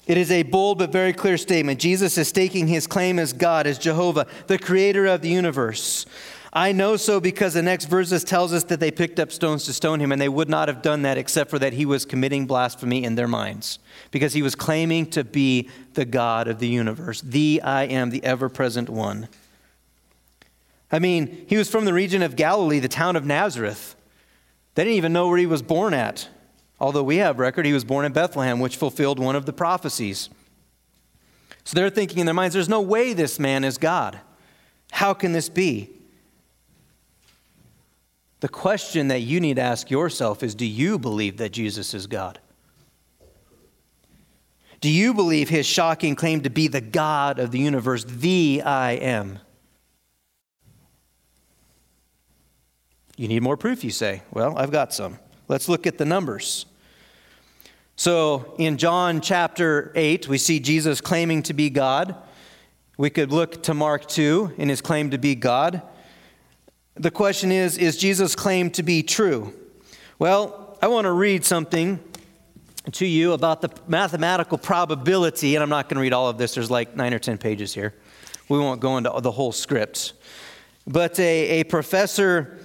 It 0.07 0.19
is 0.19 0.31
a 0.31 0.43
bold 0.43 0.79
but 0.79 0.93
very 0.93 1.13
clear 1.13 1.39
statement. 1.39 1.81
Jesus 1.81 2.19
is 2.19 2.29
staking 2.29 2.67
his 2.67 2.87
claim 2.87 3.19
as 3.19 3.33
God, 3.33 3.67
as 3.67 3.79
Jehovah, 3.79 4.27
the 4.47 4.59
creator 4.59 5.07
of 5.07 5.23
the 5.23 5.31
universe. 5.31 6.05
I 6.53 6.71
know 6.71 6.97
so 6.97 7.19
because 7.19 7.55
the 7.55 7.63
next 7.63 7.87
verses 7.87 8.23
tells 8.23 8.53
us 8.53 8.63
that 8.65 8.79
they 8.79 8.93
picked 8.93 9.19
up 9.19 9.33
stones 9.33 9.65
to 9.65 9.73
stone 9.73 9.99
him, 9.99 10.13
and 10.13 10.21
they 10.21 10.29
would 10.29 10.49
not 10.49 10.69
have 10.69 10.83
done 10.83 11.03
that 11.03 11.19
except 11.19 11.51
for 11.51 11.59
that 11.59 11.73
he 11.73 11.85
was 11.85 12.05
committing 12.05 12.47
blasphemy 12.47 13.03
in 13.03 13.17
their 13.17 13.27
minds, 13.27 13.81
because 14.13 14.35
he 14.35 14.43
was 14.43 14.55
claiming 14.55 15.07
to 15.11 15.25
be 15.25 15.69
the 15.95 16.05
God 16.05 16.47
of 16.47 16.61
the 16.61 16.69
universe, 16.69 17.23
the 17.23 17.61
I 17.65 17.85
am, 17.85 18.11
the 18.11 18.23
ever 18.23 18.49
present 18.49 18.89
one. 18.89 19.29
I 20.93 21.01
mean, 21.01 21.45
he 21.49 21.57
was 21.57 21.69
from 21.69 21.87
the 21.87 21.93
region 21.93 22.23
of 22.23 22.37
Galilee, 22.37 22.79
the 22.79 22.87
town 22.87 23.17
of 23.17 23.25
Nazareth. 23.25 23.97
They 24.77 24.85
didn't 24.85 24.97
even 24.97 25.13
know 25.13 25.27
where 25.27 25.39
he 25.39 25.47
was 25.47 25.63
born 25.63 25.93
at, 25.93 26.29
although 26.85 27.03
we 27.03 27.17
have 27.17 27.39
record 27.39 27.65
he 27.65 27.73
was 27.73 27.83
born 27.83 28.05
in 28.05 28.13
Bethlehem, 28.13 28.61
which 28.61 28.77
fulfilled 28.77 29.19
one 29.19 29.35
of 29.35 29.47
the 29.47 29.55
prophecies. 29.55 30.29
So 31.65 31.75
they're 31.75 31.89
thinking 31.89 32.19
in 32.19 32.27
their 32.27 32.35
minds, 32.35 32.53
there's 32.53 32.69
no 32.69 32.83
way 32.83 33.15
this 33.15 33.39
man 33.39 33.65
is 33.65 33.79
God. 33.79 34.21
How 34.93 35.15
can 35.15 35.33
this 35.33 35.49
be? 35.49 35.89
The 38.41 38.51
question 38.51 39.09
that 39.09 39.21
you 39.21 39.41
need 39.41 39.57
to 39.57 39.63
ask 39.63 39.91
yourself 39.91 40.43
is 40.43 40.55
Do 40.55 40.67
you 40.67 40.99
believe 40.99 41.39
that 41.39 41.53
Jesus 41.53 41.95
is 41.95 42.07
God? 42.07 42.39
Do 44.83 44.91
you 44.91 45.15
believe 45.15 45.49
his 45.49 45.65
shocking 45.65 46.15
claim 46.15 46.43
to 46.43 46.51
be 46.51 46.69
the 46.69 46.83
God 46.83 47.39
of 47.39 47.51
the 47.51 47.61
universe, 47.61 48.05
the 48.05 48.61
I 48.63 48.93
am? 48.93 49.39
You 53.17 53.29
need 53.29 53.43
more 53.43 53.57
proof, 53.57 53.83
you 53.85 53.91
say. 53.91 54.21
Well, 54.31 54.59
I've 54.59 54.71
got 54.71 54.93
some. 54.93 55.19
Let's 55.49 55.67
look 55.67 55.87
at 55.87 55.97
the 55.97 56.05
numbers. 56.05 56.67
So 57.97 58.55
in 58.59 58.77
John 58.77 59.21
chapter 59.21 59.93
8, 59.95 60.27
we 60.27 60.37
see 60.37 60.59
Jesus 60.59 61.01
claiming 61.01 61.45
to 61.45 61.55
be 61.55 61.71
God. 61.71 62.17
We 62.97 63.09
could 63.09 63.31
look 63.31 63.63
to 63.65 63.75
Mark 63.75 64.07
2 64.07 64.55
in 64.59 64.69
his 64.69 64.81
claim 64.81 65.11
to 65.11 65.19
be 65.19 65.37
God. 65.37 65.81
The 66.97 67.13
question 67.13 67.53
is 67.53 67.79
Is 67.79 67.97
Jesus' 67.97 68.35
claim 68.35 68.71
to 68.73 68.83
be 68.83 69.03
true? 69.03 69.53
Well, 70.19 70.77
I 70.83 70.89
want 70.89 71.05
to 71.05 71.13
read 71.13 71.45
something 71.45 72.01
to 72.93 73.07
you 73.07 73.33
about 73.33 73.61
the 73.61 73.71
mathematical 73.87 74.59
probability, 74.59 75.55
and 75.55 75.63
I'm 75.63 75.71
not 75.71 75.89
going 75.89 75.97
to 75.97 76.03
read 76.03 76.13
all 76.13 76.29
of 76.29 76.37
this, 76.37 76.55
there's 76.55 76.71
like 76.71 76.97
nine 76.97 77.15
or 77.15 77.19
10 77.19 77.39
pages 77.39 77.73
here. 77.73 77.95
We 78.49 78.59
won't 78.59 78.81
go 78.81 78.99
into 78.99 79.13
the 79.21 79.31
whole 79.31 79.53
script. 79.53 80.13
But 80.87 81.19
a, 81.19 81.61
a 81.61 81.65
professor 81.65 82.59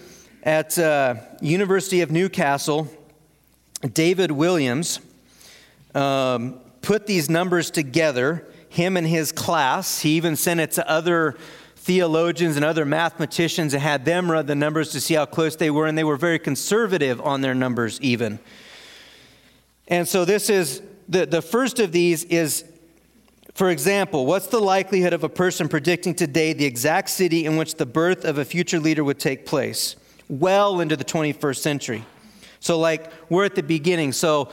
at 0.44 0.78
uh, 0.78 1.16
University 1.40 2.02
of 2.02 2.12
Newcastle, 2.12 2.88
David 3.94 4.32
Williams, 4.32 5.00
um, 5.96 6.60
put 6.82 7.08
these 7.08 7.30
numbers 7.30 7.72
together, 7.72 8.48
him 8.70 8.98
and 8.98 9.08
his 9.08 9.32
class. 9.32 10.02
He 10.02 10.12
even 10.12 10.36
sent 10.36 10.60
it 10.60 10.72
to 10.72 10.90
other 10.90 11.38
theologians 11.76 12.56
and 12.56 12.64
other 12.64 12.86
mathematicians 12.86 13.74
and 13.74 13.82
had 13.82 14.06
them 14.06 14.30
run 14.30 14.46
the 14.46 14.56
numbers 14.56 14.92
to 14.92 15.02
see 15.02 15.16
how 15.16 15.26
close 15.26 15.56
they 15.56 15.72
were, 15.72 15.88
and 15.88 15.98
they 15.98 16.04
were 16.04 16.18
very 16.18 16.38
conservative 16.38 17.20
on 17.22 17.42
their 17.42 17.56
numbers, 17.56 18.00
even. 18.02 18.40
And 19.88 20.08
so, 20.08 20.24
this 20.24 20.50
is 20.50 20.84
the, 21.08 21.26
the 21.26 21.42
first 21.42 21.80
of 21.80 21.92
these 21.92 22.24
is, 22.26 22.64
for 23.56 23.72
example, 23.72 24.28
what's 24.28 24.48
the 24.48 24.60
likelihood 24.60 25.14
of 25.14 25.24
a 25.24 25.30
person 25.30 25.68
predicting 25.68 26.14
today 26.14 26.54
the 26.54 26.66
exact 26.66 27.10
city 27.10 27.46
in 27.46 27.58
which 27.58 27.76
the 27.76 27.88
birth 27.88 28.24
of 28.24 28.38
a 28.38 28.46
future 28.46 28.80
leader 28.80 29.04
would 29.04 29.20
take 29.20 29.46
place? 29.46 29.96
Well 30.30 30.80
into 30.80 30.96
the 30.96 31.04
21st 31.04 31.58
century. 31.58 32.06
So, 32.60 32.78
like, 32.78 33.12
we're 33.32 33.46
at 33.46 33.56
the 33.56 33.64
beginning. 33.64 34.12
So, 34.12 34.50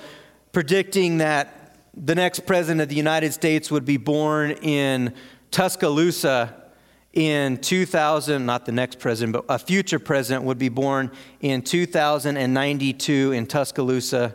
predicting 0.56 1.18
that 1.18 1.76
the 1.92 2.14
next 2.14 2.46
president 2.46 2.80
of 2.80 2.88
the 2.88 2.94
United 2.94 3.30
States 3.34 3.70
would 3.70 3.84
be 3.84 3.98
born 3.98 4.52
in 4.52 5.12
Tuscaloosa 5.50 6.70
in 7.12 7.58
2000, 7.58 8.46
not 8.46 8.64
the 8.64 8.72
next 8.72 8.98
president, 8.98 9.34
but 9.34 9.44
a 9.50 9.58
future 9.58 9.98
president 9.98 10.46
would 10.46 10.56
be 10.56 10.70
born 10.70 11.10
in 11.42 11.60
2092 11.60 13.32
in 13.32 13.44
Tuscaloosa. 13.44 14.34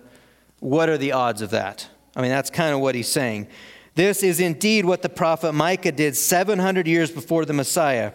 What 0.60 0.90
are 0.90 0.98
the 1.00 1.12
odds 1.12 1.42
of 1.42 1.50
that? 1.50 1.90
I 2.16 2.22
mean, 2.22 2.30
that's 2.30 2.52
kind 2.52 2.72
of 2.76 2.82
what 2.82 2.94
he's 2.94 3.08
saying. 3.08 3.48
This 3.96 4.22
is 4.22 4.40
indeed 4.40 4.86
what 4.86 5.02
the 5.02 5.10
prophet 5.10 5.54
Micah 5.54 5.92
did 5.92 6.16
700 6.16 6.86
years 6.86 7.10
before 7.10 7.46
the 7.46 7.54
Messiah. 7.54 8.14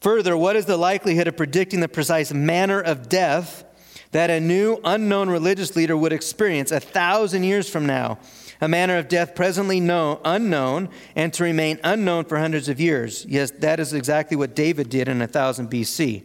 Further, 0.00 0.36
what 0.36 0.56
is 0.56 0.66
the 0.66 0.76
likelihood 0.76 1.28
of 1.28 1.36
predicting 1.36 1.78
the 1.78 1.88
precise 1.88 2.32
manner 2.32 2.80
of 2.80 3.08
death 3.08 3.64
that 4.14 4.30
a 4.30 4.38
new 4.38 4.78
unknown 4.84 5.28
religious 5.28 5.74
leader 5.74 5.96
would 5.96 6.12
experience 6.12 6.70
a 6.70 6.78
thousand 6.78 7.42
years 7.42 7.68
from 7.68 7.84
now, 7.84 8.16
a 8.60 8.68
manner 8.68 8.96
of 8.96 9.08
death 9.08 9.34
presently 9.34 9.80
known, 9.80 10.20
unknown 10.24 10.88
and 11.16 11.32
to 11.32 11.42
remain 11.42 11.80
unknown 11.82 12.24
for 12.24 12.38
hundreds 12.38 12.68
of 12.68 12.78
years. 12.78 13.26
Yes, 13.28 13.50
that 13.58 13.80
is 13.80 13.92
exactly 13.92 14.36
what 14.36 14.54
David 14.54 14.88
did 14.88 15.08
in 15.08 15.18
1000 15.18 15.68
BC. 15.68 16.22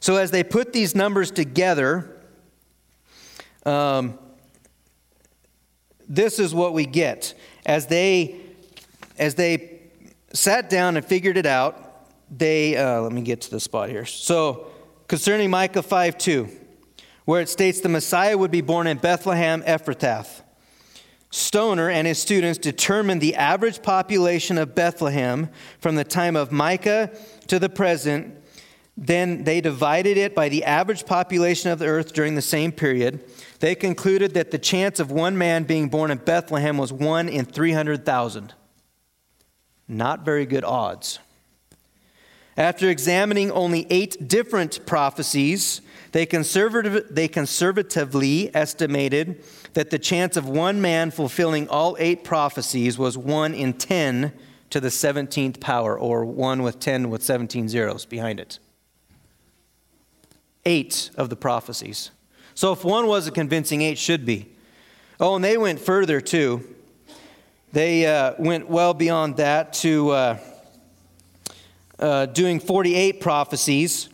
So 0.00 0.16
as 0.16 0.30
they 0.30 0.42
put 0.42 0.72
these 0.72 0.94
numbers 0.94 1.30
together, 1.30 2.16
um, 3.66 4.18
this 6.08 6.38
is 6.38 6.54
what 6.54 6.72
we 6.72 6.86
get. 6.86 7.34
As 7.66 7.88
they, 7.88 8.40
as 9.18 9.34
they 9.34 9.80
sat 10.32 10.70
down 10.70 10.96
and 10.96 11.04
figured 11.04 11.36
it 11.36 11.44
out, 11.44 12.08
they, 12.30 12.74
uh, 12.74 13.02
let 13.02 13.12
me 13.12 13.20
get 13.20 13.42
to 13.42 13.50
the 13.50 13.60
spot 13.60 13.90
here. 13.90 14.06
So 14.06 14.68
concerning 15.08 15.50
Micah 15.50 15.82
5 15.82 16.16
2 16.16 16.60
where 17.26 17.42
it 17.42 17.48
states 17.50 17.80
the 17.80 17.88
Messiah 17.90 18.38
would 18.38 18.50
be 18.50 18.62
born 18.62 18.86
in 18.86 18.96
Bethlehem 18.96 19.62
Ephrathah. 19.64 20.42
Stoner 21.30 21.90
and 21.90 22.06
his 22.06 22.18
students 22.18 22.56
determined 22.56 23.20
the 23.20 23.34
average 23.34 23.82
population 23.82 24.56
of 24.56 24.74
Bethlehem 24.74 25.50
from 25.80 25.96
the 25.96 26.04
time 26.04 26.36
of 26.36 26.52
Micah 26.52 27.10
to 27.48 27.58
the 27.58 27.68
present. 27.68 28.34
Then 28.96 29.42
they 29.44 29.60
divided 29.60 30.16
it 30.16 30.34
by 30.34 30.48
the 30.48 30.64
average 30.64 31.04
population 31.04 31.70
of 31.70 31.80
the 31.80 31.86
earth 31.86 32.14
during 32.14 32.36
the 32.36 32.42
same 32.42 32.70
period. 32.70 33.24
They 33.58 33.74
concluded 33.74 34.32
that 34.34 34.52
the 34.52 34.58
chance 34.58 35.00
of 35.00 35.10
one 35.10 35.36
man 35.36 35.64
being 35.64 35.88
born 35.88 36.12
in 36.12 36.18
Bethlehem 36.18 36.78
was 36.78 36.92
1 36.92 37.28
in 37.28 37.44
300,000. 37.44 38.54
Not 39.88 40.24
very 40.24 40.46
good 40.46 40.64
odds. 40.64 41.18
After 42.56 42.88
examining 42.88 43.50
only 43.50 43.86
eight 43.90 44.28
different 44.28 44.86
prophecies, 44.86 45.82
they, 46.12 46.24
conservative, 46.24 47.06
they 47.10 47.28
conservatively 47.28 48.54
estimated 48.54 49.44
that 49.74 49.90
the 49.90 49.98
chance 49.98 50.38
of 50.38 50.48
one 50.48 50.80
man 50.80 51.10
fulfilling 51.10 51.68
all 51.68 51.96
eight 51.98 52.24
prophecies 52.24 52.96
was 52.96 53.18
1 53.18 53.52
in 53.52 53.74
10 53.74 54.32
to 54.70 54.80
the 54.80 54.88
17th 54.88 55.60
power, 55.60 55.98
or 55.98 56.24
1 56.24 56.62
with 56.62 56.80
10 56.80 57.10
with 57.10 57.22
17 57.22 57.68
zeros 57.68 58.06
behind 58.06 58.40
it. 58.40 58.58
Eight 60.64 61.10
of 61.16 61.28
the 61.28 61.36
prophecies. 61.36 62.10
So 62.54 62.72
if 62.72 62.84
one 62.84 63.06
was 63.06 63.26
a 63.26 63.30
convincing, 63.30 63.82
eight 63.82 63.98
should 63.98 64.24
be. 64.24 64.48
Oh, 65.20 65.36
and 65.36 65.44
they 65.44 65.58
went 65.58 65.78
further 65.78 66.22
too. 66.22 66.64
They 67.72 68.06
uh, 68.06 68.32
went 68.38 68.70
well 68.70 68.94
beyond 68.94 69.36
that 69.36 69.74
to 69.74 70.10
uh, 70.10 70.38
uh, 71.98 72.26
doing 72.26 72.60
48 72.60 73.20
prophecies 73.20 74.08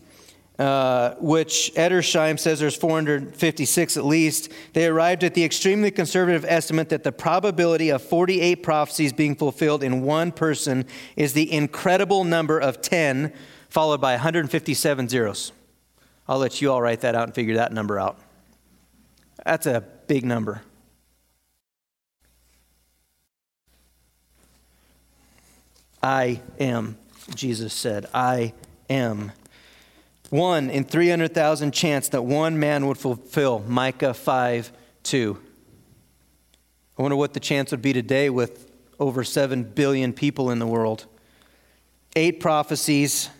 uh, 0.58 1.16
which 1.18 1.72
Edersheim 1.74 2.38
says 2.38 2.60
there's 2.60 2.76
456 2.76 3.96
at 3.96 4.04
least, 4.04 4.52
they 4.74 4.86
arrived 4.86 5.24
at 5.24 5.34
the 5.34 5.42
extremely 5.42 5.90
conservative 5.90 6.44
estimate 6.46 6.90
that 6.90 7.02
the 7.02 7.10
probability 7.10 7.88
of 7.88 8.02
48 8.02 8.62
prophecies 8.62 9.12
being 9.12 9.34
fulfilled 9.34 9.82
in 9.82 10.02
one 10.02 10.30
person 10.30 10.84
is 11.16 11.32
the 11.32 11.50
incredible 11.52 12.22
number 12.22 12.60
of 12.60 12.82
10, 12.82 13.32
followed 13.70 14.00
by 14.00 14.12
157 14.12 15.08
zeros. 15.08 15.52
I'll 16.28 16.38
let 16.38 16.60
you 16.60 16.70
all 16.70 16.80
write 16.80 17.00
that 17.00 17.16
out 17.16 17.24
and 17.24 17.34
figure 17.34 17.56
that 17.56 17.72
number 17.72 17.98
out. 17.98 18.20
That's 19.44 19.66
a 19.66 19.82
big 20.06 20.24
number. 20.24 20.62
I 26.02 26.40
am, 26.60 26.98
Jesus 27.34 27.72
said. 27.72 28.06
I 28.12 28.52
am 28.88 29.32
one 30.30 30.70
in 30.70 30.84
300,000 30.84 31.72
chance 31.72 32.08
that 32.08 32.22
one 32.22 32.58
man 32.58 32.86
would 32.86 32.98
fulfill 32.98 33.60
Micah 33.60 34.14
5 34.14 34.72
2. 35.02 35.38
I 36.98 37.02
wonder 37.02 37.16
what 37.16 37.34
the 37.34 37.40
chance 37.40 37.70
would 37.70 37.82
be 37.82 37.92
today 37.92 38.30
with 38.30 38.70
over 39.00 39.24
7 39.24 39.64
billion 39.64 40.12
people 40.12 40.50
in 40.50 40.58
the 40.58 40.66
world. 40.66 41.06
Eight 42.14 42.40
prophecies, 42.40 43.30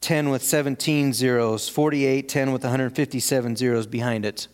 10 0.00 0.28
with 0.28 0.42
17 0.42 1.12
zeros, 1.12 1.68
48, 1.68 2.28
10 2.28 2.52
with 2.52 2.62
157 2.62 3.56
zeros 3.56 3.86
behind 3.86 4.24
it. 4.24 4.48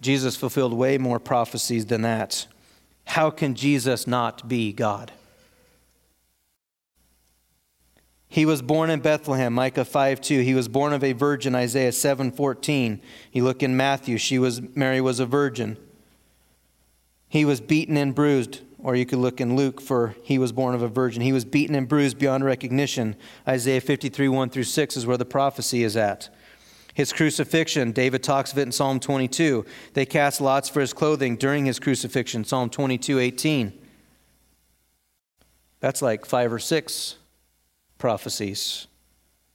Jesus 0.00 0.36
fulfilled 0.36 0.72
way 0.72 0.98
more 0.98 1.18
prophecies 1.18 1.86
than 1.86 2.02
that. 2.02 2.46
How 3.04 3.30
can 3.30 3.54
Jesus 3.54 4.06
not 4.06 4.48
be 4.48 4.72
God? 4.72 5.12
He 8.28 8.44
was 8.44 8.60
born 8.60 8.90
in 8.90 9.00
Bethlehem, 9.00 9.54
Micah 9.54 9.84
5 9.84 10.20
2. 10.20 10.40
He 10.40 10.54
was 10.54 10.68
born 10.68 10.92
of 10.92 11.02
a 11.02 11.12
virgin, 11.12 11.54
Isaiah 11.54 11.92
7 11.92 12.30
14. 12.30 13.00
You 13.32 13.44
look 13.44 13.62
in 13.62 13.76
Matthew, 13.76 14.18
she 14.18 14.38
was, 14.38 14.60
Mary 14.76 15.00
was 15.00 15.18
a 15.18 15.26
virgin. 15.26 15.78
He 17.28 17.44
was 17.44 17.60
beaten 17.60 17.96
and 17.96 18.14
bruised, 18.14 18.60
or 18.78 18.96
you 18.96 19.06
could 19.06 19.18
look 19.18 19.40
in 19.40 19.56
Luke 19.56 19.80
for 19.80 20.14
he 20.22 20.38
was 20.38 20.52
born 20.52 20.74
of 20.74 20.82
a 20.82 20.88
virgin. 20.88 21.22
He 21.22 21.32
was 21.32 21.44
beaten 21.44 21.74
and 21.74 21.88
bruised 21.88 22.18
beyond 22.18 22.44
recognition. 22.44 23.16
Isaiah 23.46 23.80
53 23.80 24.28
1 24.28 24.50
through 24.50 24.64
6 24.64 24.96
is 24.96 25.06
where 25.06 25.16
the 25.16 25.24
prophecy 25.24 25.82
is 25.82 25.96
at. 25.96 26.28
His 26.92 27.12
crucifixion, 27.12 27.92
David 27.92 28.22
talks 28.22 28.52
of 28.52 28.58
it 28.58 28.62
in 28.62 28.72
Psalm 28.72 28.98
22. 29.00 29.64
They 29.94 30.04
cast 30.04 30.40
lots 30.40 30.68
for 30.68 30.80
his 30.80 30.92
clothing 30.92 31.36
during 31.36 31.64
his 31.64 31.78
crucifixion, 31.78 32.44
Psalm 32.44 32.68
22 32.68 33.20
18. 33.20 33.72
That's 35.80 36.02
like 36.02 36.26
five 36.26 36.52
or 36.52 36.58
six 36.58 37.16
prophecies, 37.98 38.86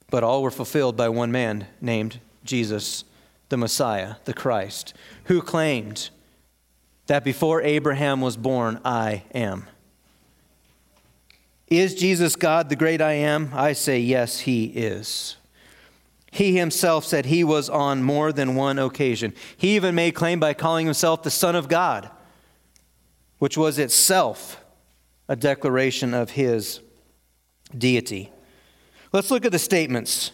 but 0.10 0.24
all 0.24 0.44
were 0.44 0.52
fulfilled 0.52 0.96
by 0.96 1.10
one 1.10 1.32
man 1.32 1.68
named 1.82 2.20
Jesus, 2.44 3.04
the 3.50 3.58
Messiah, 3.58 4.16
the 4.26 4.34
Christ, 4.34 4.94
who 5.26 5.42
claimed 5.42 6.10
that 7.08 7.24
before 7.24 7.62
Abraham 7.62 8.22
was 8.22 8.38
born, 8.38 8.80
I 8.86 9.24
am. 9.34 9.68
Is 11.68 11.96
Jesus 11.96 12.36
God, 12.36 12.70
the 12.70 12.76
great 12.76 13.02
I 13.02 13.14
am? 13.14 13.50
I 13.54 13.74
say, 13.74 14.00
yes, 14.00 14.42
he 14.42 14.66
is. 14.66 15.38
He 16.32 16.58
himself 16.58 17.06
said 17.06 17.26
he 17.26 17.44
was 17.44 17.70
on 17.70 18.04
more 18.04 18.32
than 18.32 18.56
one 18.56 18.80
occasion. 18.80 19.34
He 19.56 19.76
even 19.76 19.96
made 19.96 20.16
claim 20.16 20.40
by 20.40 20.54
calling 20.54 20.86
himself 20.86 21.24
the 21.24 21.32
Son 21.32 21.56
of 21.56 21.68
God, 21.68 22.10
which 23.40 23.58
was 23.58 23.78
itself 23.80 24.64
a 25.28 25.36
declaration 25.36 26.14
of 26.14 26.32
his 26.32 26.80
deity. 27.78 28.32
Let's 29.12 29.30
look 29.32 29.46
at 29.46 29.52
the 29.52 29.60
statements. 29.60 30.32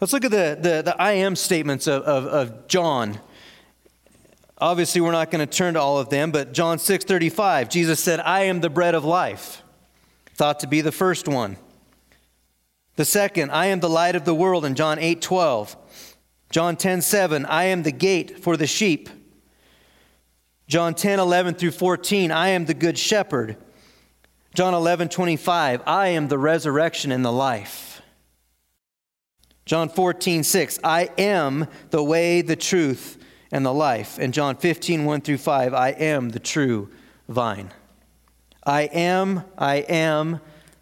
Let's 0.00 0.12
look 0.12 0.24
at 0.24 0.30
the, 0.30 0.58
the, 0.60 0.82
the 0.82 1.00
I 1.00 1.12
am 1.12 1.36
statements 1.36 1.86
of, 1.86 2.02
of, 2.02 2.26
of 2.26 2.66
John. 2.66 3.20
Obviously, 4.58 5.00
we're 5.00 5.12
not 5.12 5.30
going 5.30 5.46
to 5.46 5.52
turn 5.52 5.74
to 5.74 5.80
all 5.80 5.98
of 5.98 6.08
them, 6.08 6.30
but 6.30 6.52
John 6.52 6.78
6:35, 6.78 7.68
Jesus 7.68 8.00
said, 8.00 8.20
"I 8.20 8.44
am 8.44 8.60
the 8.60 8.70
bread 8.70 8.94
of 8.94 9.04
life." 9.04 9.62
Thought 10.34 10.60
to 10.60 10.66
be 10.66 10.80
the 10.80 10.92
first 10.92 11.28
one. 11.28 11.56
The 12.96 13.04
second, 13.04 13.50
I 13.50 13.66
am 13.66 13.80
the 13.80 13.88
light 13.88 14.16
of 14.16 14.24
the 14.24 14.34
world 14.34 14.64
in 14.64 14.74
John 14.74 14.98
8:12. 14.98 15.76
John 16.50 16.76
10:7, 16.76 17.46
I 17.48 17.64
am 17.64 17.82
the 17.82 17.92
gate 17.92 18.42
for 18.42 18.56
the 18.56 18.66
sheep. 18.66 19.08
John 20.68 20.94
10:11 20.94 21.58
through 21.58 21.72
14, 21.72 22.30
I 22.30 22.48
am 22.48 22.66
the 22.66 22.74
good 22.74 22.98
shepherd. 22.98 23.56
John 24.54 24.74
11:25, 24.74 25.80
I 25.86 26.08
am 26.08 26.28
the 26.28 26.38
resurrection 26.38 27.10
and 27.10 27.24
the 27.24 27.32
life. 27.32 28.02
John 29.64 29.88
14:6, 29.88 30.78
I 30.84 31.08
am 31.16 31.66
the 31.90 32.02
way, 32.02 32.42
the 32.42 32.56
truth, 32.56 33.16
and 33.50 33.64
the 33.64 33.72
life. 33.72 34.18
And 34.18 34.34
John 34.34 34.56
15, 34.56 35.06
1 35.06 35.20
through 35.22 35.38
5, 35.38 35.72
I 35.72 35.90
am 35.90 36.30
the 36.30 36.38
true 36.38 36.90
vine. 37.28 37.70
I 38.64 38.82
am, 38.82 39.44
I 39.56 39.76
am, 39.76 40.40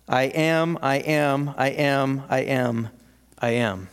I 0.08 0.22
am, 0.24 0.78
I 0.82 0.96
am, 0.96 1.54
I 1.56 1.68
am, 1.68 2.24
I 2.28 2.40
am, 2.40 2.88
I 3.38 3.50
am. 3.50 3.88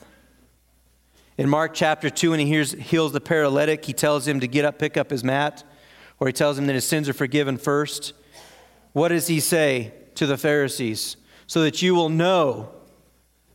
In 1.38 1.48
Mark 1.48 1.76
chapter 1.76 2.10
2, 2.10 2.32
when 2.32 2.40
he 2.40 2.48
hears, 2.48 2.72
heals 2.72 3.12
the 3.12 3.22
paralytic, 3.22 3.86
he 3.86 3.94
tells 3.94 4.28
him 4.28 4.40
to 4.40 4.48
get 4.48 4.66
up, 4.66 4.80
pick 4.80 4.98
up 4.98 5.12
his 5.12 5.24
mat, 5.24 5.64
or 6.20 6.26
he 6.26 6.34
tells 6.34 6.58
him 6.58 6.66
that 6.66 6.74
his 6.74 6.86
sins 6.86 7.08
are 7.08 7.14
forgiven 7.14 7.58
first. 7.58 8.14
What 8.98 9.10
does 9.10 9.28
he 9.28 9.40
say 9.40 9.94
to 10.16 10.26
the 10.26 10.40
Pharisees? 10.40 11.18
So 11.46 11.62
that 11.62 11.84
you 11.84 11.94
will 11.94 12.10
know 12.10 12.72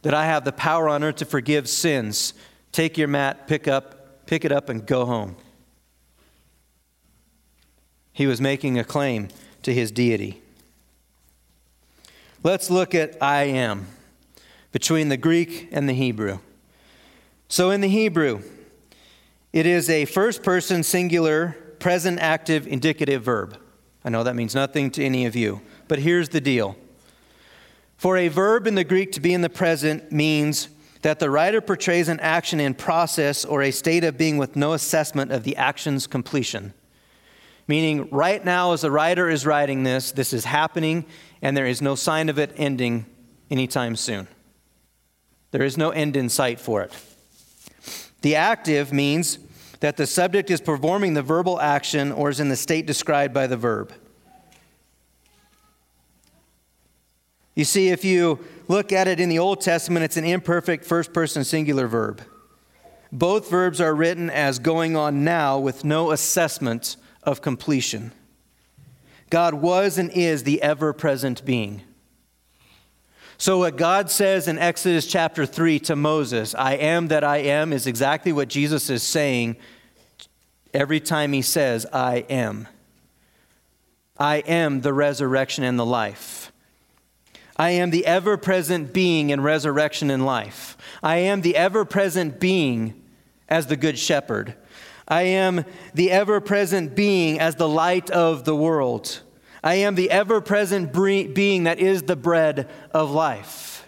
that 0.03 0.15
I 0.15 0.27
have 0.27 0.45
the 0.45 0.53
power 0.53 0.89
on 0.89 1.03
earth 1.03 1.17
to 1.17 1.25
forgive 1.25 1.69
sins. 1.69 2.33
Take 2.71 2.97
your 2.97 3.09
mat, 3.09 3.49
pick 3.49 3.67
up 3.67 4.25
pick 4.25 4.45
it 4.45 4.53
up, 4.53 4.69
and 4.69 4.87
go 4.87 5.05
home. 5.05 5.35
He 8.13 8.25
was 8.29 8.41
making 8.41 8.79
a 8.79 8.85
claim 8.85 9.31
to 9.65 9.75
his 9.75 9.91
deity. 9.91 10.41
Let's 12.45 12.71
look 12.71 12.95
at 12.95 13.21
I 13.21 13.43
am 13.43 13.89
between 14.71 15.09
the 15.09 15.17
Greek 15.17 15.69
and 15.73 15.89
the 15.89 15.93
Hebrew. 15.93 16.39
So, 17.49 17.73
in 17.73 17.81
the 17.81 17.89
Hebrew, 17.89 18.43
it 19.53 19.67
is 19.67 19.91
a 19.91 20.05
first 20.05 20.45
person 20.45 20.85
singular 20.85 21.57
present 21.81 22.21
active 22.21 22.69
indicative 22.69 23.25
verb. 23.25 23.59
I 24.05 24.11
know 24.11 24.25
that 24.25 24.37
means 24.37 24.55
nothing 24.55 24.91
to 24.93 25.05
any 25.05 25.27
of 25.27 25.37
you, 25.37 25.61
but 25.89 26.01
here's 26.01 26.31
the 26.31 26.41
deal. 26.41 26.77
For 27.97 28.17
a 28.17 28.29
verb 28.29 28.67
in 28.67 28.75
the 28.75 28.85
Greek 28.85 29.13
to 29.13 29.21
be 29.21 29.33
in 29.33 29.43
the 29.43 29.49
present 29.49 30.11
means 30.11 30.69
that 31.03 31.19
the 31.19 31.31
writer 31.31 31.61
portrays 31.61 32.09
an 32.09 32.19
action 32.21 32.59
in 32.61 32.75
process 32.75 33.45
or 33.45 33.63
a 33.63 33.71
state 33.71 34.05
of 34.05 34.19
being 34.19 34.39
with 34.39 34.57
no 34.57 34.73
assessment 34.73 35.31
of 35.31 35.45
the 35.45 35.57
action's 35.57 36.07
completion. 36.07 36.75
Meaning, 37.69 38.09
right 38.11 38.45
now, 38.45 38.73
as 38.73 38.81
the 38.81 38.91
writer 38.91 39.29
is 39.29 39.47
writing 39.47 39.85
this, 39.85 40.11
this 40.11 40.33
is 40.33 40.45
happening, 40.45 41.05
and 41.41 41.57
there 41.57 41.67
is 41.67 41.81
no 41.81 41.95
sign 41.95 42.29
of 42.29 42.39
it 42.39 42.53
ending 42.57 43.07
anytime 43.51 43.95
soon. 43.95 44.27
There 45.53 45.63
is 45.63 45.77
no 45.77 45.91
end 45.91 46.17
in 46.17 46.29
sight 46.29 46.59
for 46.59 46.83
it. 46.83 46.93
The 48.23 48.35
active 48.35 48.93
means 48.93 49.39
that 49.83 49.97
the 49.97 50.07
subject 50.07 50.49
is 50.49 50.61
performing 50.61 51.15
the 51.15 51.23
verbal 51.23 51.61
action 51.61 52.13
or 52.13 52.31
is 52.31 52.39
in 52.39 52.49
the 52.49 52.55
state 52.55 52.87
described 52.87 53.35
by 53.35 53.49
the 53.49 53.57
verb. 53.57 53.93
You 57.57 57.65
see, 57.65 57.89
if 57.89 58.05
you 58.05 58.39
look 58.69 58.93
at 58.93 59.09
it 59.09 59.19
in 59.19 59.29
the 59.29 59.41
Old 59.41 59.61
Testament, 59.61 60.05
it's 60.05 60.17
an 60.17 60.25
imperfect 60.25 60.85
first 60.85 61.13
person 61.13 61.43
singular 61.43 61.89
verb. 61.89 62.23
Both 63.11 63.51
verbs 63.51 63.81
are 63.81 63.93
written 63.93 64.31
as 64.31 64.61
going 64.61 64.95
on 64.95 65.25
now 65.25 65.59
with 65.59 65.85
no 65.85 66.13
assessment 66.13 66.97
of 67.25 67.43
completion. 67.43 68.13
God 69.31 69.55
was 69.55 69.99
and 69.99 70.13
is 70.13 70.45
the 70.45 70.63
ever 70.63 70.93
present 70.93 71.45
being. 71.45 71.83
So, 73.43 73.59
what 73.59 73.77
God 73.77 74.09
says 74.09 74.47
in 74.47 74.57
Exodus 74.57 75.05
chapter 75.05 75.47
3 75.47 75.81
to 75.81 75.97
Moses, 75.97 76.55
I 76.55 76.75
am 76.75 77.09
that 77.09 77.25
I 77.25 77.39
am, 77.39 77.73
is 77.73 77.89
exactly 77.89 78.33
what 78.33 78.47
Jesus 78.47 78.89
is 78.89 79.03
saying 79.03 79.57
every 80.73 81.01
time 81.01 81.33
he 81.33 81.43
says, 81.43 81.85
I 81.93 82.19
am. 82.31 82.69
I 84.17 84.37
am 84.37 84.83
the 84.83 84.93
resurrection 84.93 85.65
and 85.65 85.77
the 85.77 85.85
life. 85.85 86.53
I 87.57 87.71
am 87.71 87.91
the 87.91 88.07
ever 88.07 88.37
present 88.37 88.93
being 88.93 89.31
in 89.31 89.41
resurrection 89.41 90.09
and 90.09 90.25
life. 90.25 90.77
I 91.03 91.17
am 91.17 91.41
the 91.41 91.57
ever 91.57 91.85
present 91.85 92.39
being 92.39 92.95
as 93.49 93.67
the 93.67 93.77
Good 93.77 93.99
Shepherd. 93.99 94.55
I 95.09 95.23
am 95.23 95.65
the 95.95 96.13
ever 96.13 96.41
present 96.41 96.95
being 96.95 97.41
as 97.41 97.57
the 97.57 97.69
light 97.69 98.09
of 98.09 98.45
the 98.45 98.55
world. 98.55 99.21
I 99.63 99.75
am 99.77 99.95
the 99.95 100.11
ever 100.11 100.41
present 100.41 100.93
being 100.93 101.65
that 101.65 101.79
is 101.79 102.03
the 102.03 102.17
bread 102.17 102.69
of 102.91 103.11
life. 103.11 103.87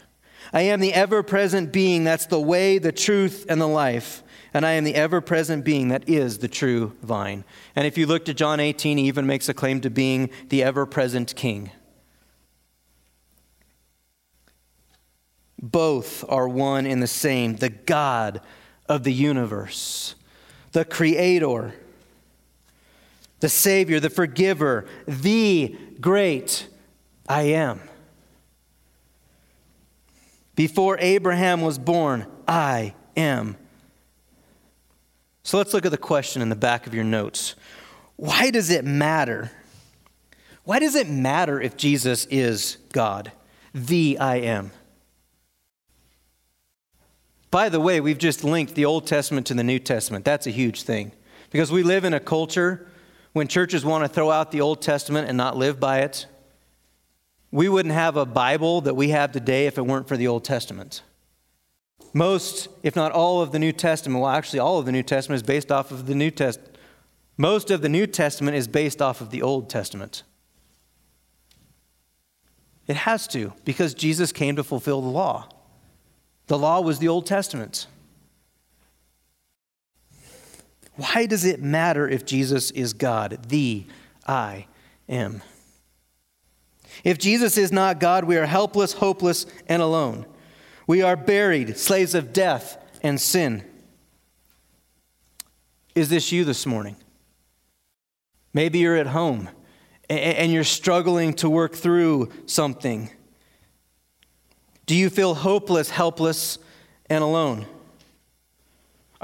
I 0.53 0.63
am 0.63 0.79
the 0.79 0.95
ever 0.95 1.25
present 1.25 1.73
being 1.73 2.05
that's 2.05 2.27
the 2.27 2.41
way, 2.41 2.79
the 2.79 2.93
truth, 2.93 3.45
and 3.49 3.61
the 3.61 3.67
life. 3.67 4.23
And 4.53 4.65
I 4.65 4.73
am 4.73 4.85
the 4.85 4.95
ever 4.95 5.21
present 5.21 5.65
being 5.65 5.89
that 5.89 6.09
is 6.09 6.39
the 6.39 6.47
true 6.47 6.93
vine. 7.03 7.45
And 7.75 7.89
if 7.89 7.99
you 7.99 8.07
look 8.07 8.25
to 8.27 8.35
John 8.35 8.61
18, 8.61 8.99
he 8.99 9.09
even 9.09 9.27
makes 9.27 9.49
a 9.49 9.55
claim 9.55 9.81
to 9.81 9.91
being 9.91 10.31
the 10.49 10.63
ever 10.63 10.87
present 10.87 11.35
king. 11.35 11.73
Both 15.61 16.25
are 16.29 16.49
one 16.49 16.87
and 16.87 17.03
the 17.03 17.09
same 17.09 17.57
the 17.57 17.71
God 17.71 18.41
of 18.89 19.03
the 19.03 19.13
universe, 19.13 20.15
the 20.71 20.85
Creator, 20.85 21.75
the 23.45 23.51
Savior, 23.51 24.01
the 24.01 24.09
Forgiver, 24.09 24.87
the 25.07 25.77
great 26.01 26.67
I 27.29 27.43
am. 27.43 27.79
Before 30.57 30.97
Abraham 30.99 31.61
was 31.61 31.79
born, 31.79 32.27
I 32.49 32.95
am. 33.15 33.59
So 35.43 35.59
let's 35.59 35.75
look 35.75 35.85
at 35.85 35.91
the 35.91 35.99
question 35.99 36.41
in 36.41 36.49
the 36.49 36.57
back 36.57 36.87
of 36.87 36.95
your 36.95 37.05
notes. 37.05 37.55
Why 38.17 38.51
does 38.51 38.71
it 38.71 38.83
matter? 38.83 39.51
Why 40.63 40.79
does 40.79 40.95
it 40.95 41.11
matter 41.11 41.61
if 41.61 41.77
Jesus 41.77 42.27
is 42.31 42.79
God, 42.93 43.31
the 43.75 44.17
I 44.19 44.37
am? 44.37 44.71
By 47.51 47.69
the 47.69 47.79
way, 47.79 48.01
we've 48.01 48.17
just 48.17 48.43
linked 48.43 48.75
the 48.75 48.87
Old 48.87 49.07
Testament 49.07 49.47
to 49.49 49.55
the 49.55 49.63
New 49.63 49.81
Testament. 49.81 50.25
That's 50.25 50.47
a 50.47 50.51
huge 50.51 50.85
thing. 50.85 51.13
Because 51.51 51.71
we 51.71 51.83
live 51.83 52.07
in 52.07 52.15
a 52.15 52.21
culture 52.21 52.89
when 53.35 53.49
churches 53.49 53.85
want 53.85 54.05
to 54.05 54.09
throw 54.09 54.31
out 54.31 54.53
the 54.53 54.62
Old 54.62 54.81
Testament 54.81 55.29
and 55.29 55.37
not 55.37 55.57
live 55.57 55.79
by 55.79 55.99
it. 55.99 56.27
We 57.51 57.68
wouldn't 57.68 57.94
have 57.94 58.16
a 58.16 58.25
Bible 58.25 58.81
that 58.83 58.94
we 58.94 59.11
have 59.11 59.33
today 59.33 59.66
if 59.66 59.77
it 59.77 59.83
weren't 59.83 60.09
for 60.09 60.16
the 60.16 60.29
Old 60.29 60.44
Testament. 60.44 61.03
Most, 62.12 62.68
if 62.85 62.94
not 62.94 63.11
all 63.11 63.42
of 63.42 63.51
the 63.51 63.59
New 63.59 63.73
Testament, 63.73 64.23
well, 64.23 64.31
actually, 64.31 64.61
all 64.61 64.79
of 64.79 64.87
the 64.87 64.92
New 64.92 65.03
Testament 65.03 65.37
is 65.37 65.42
based 65.42 65.73
off 65.73 65.90
of 65.90 66.07
the 66.07 66.14
New 66.14 66.31
Testament. 66.31 66.79
Most 67.37 67.73
of 67.73 67.83
the 67.83 67.88
New 67.88 68.07
Testament 68.07 68.57
is 68.57 68.68
based 68.68 69.03
off 69.03 69.20
of 69.20 69.31
the 69.31 69.42
Old 69.42 69.68
Testament. 69.68 70.23
It 72.87 72.97
has 72.97 73.27
to, 73.29 73.53
because 73.64 73.94
Jesus 73.94 74.31
came 74.31 74.55
to 74.55 74.62
fulfill 74.62 75.01
the 75.01 75.09
law. 75.09 75.49
The 76.47 76.59
law 76.59 76.81
was 76.81 77.01
the 77.01 77.09
Old 77.09 77.27
Testament. 77.27 77.88
Why 80.97 81.27
does 81.27 81.45
it 81.45 81.61
matter 81.61 82.09
if 82.09 82.25
Jesus 82.25 82.71
is 82.71 82.93
God, 82.93 83.49
the 83.49 83.85
I 84.27 84.67
am? 85.09 85.43
If 87.03 87.19
Jesus 87.19 87.59
is 87.59 87.73
not 87.73 87.99
God, 87.99 88.25
we 88.25 88.37
are 88.37 88.47
helpless, 88.47 88.93
hopeless, 88.93 89.47
and 89.69 89.83
alone. 89.83 90.27
We 90.87 91.03
are 91.03 91.17
buried, 91.17 91.77
slaves 91.77 92.15
of 92.15 92.33
death 92.33 92.77
and 93.03 93.21
sin. 93.21 93.65
Is 95.95 96.09
this 96.09 96.31
you 96.31 96.45
this 96.45 96.67
morning? 96.67 96.97
Maybe 98.53 98.79
you're 98.79 98.97
at 98.97 99.09
home 99.09 99.49
and 100.09 100.53
you're 100.53 100.65
struggling 100.65 101.35
to 101.35 101.51
work 101.51 101.75
through 101.75 102.31
something. 102.47 103.11
Do 104.87 104.95
you 104.95 105.11
feel 105.11 105.35
hopeless, 105.35 105.91
helpless, 105.91 106.59
and 107.11 107.25
alone? 107.25 107.67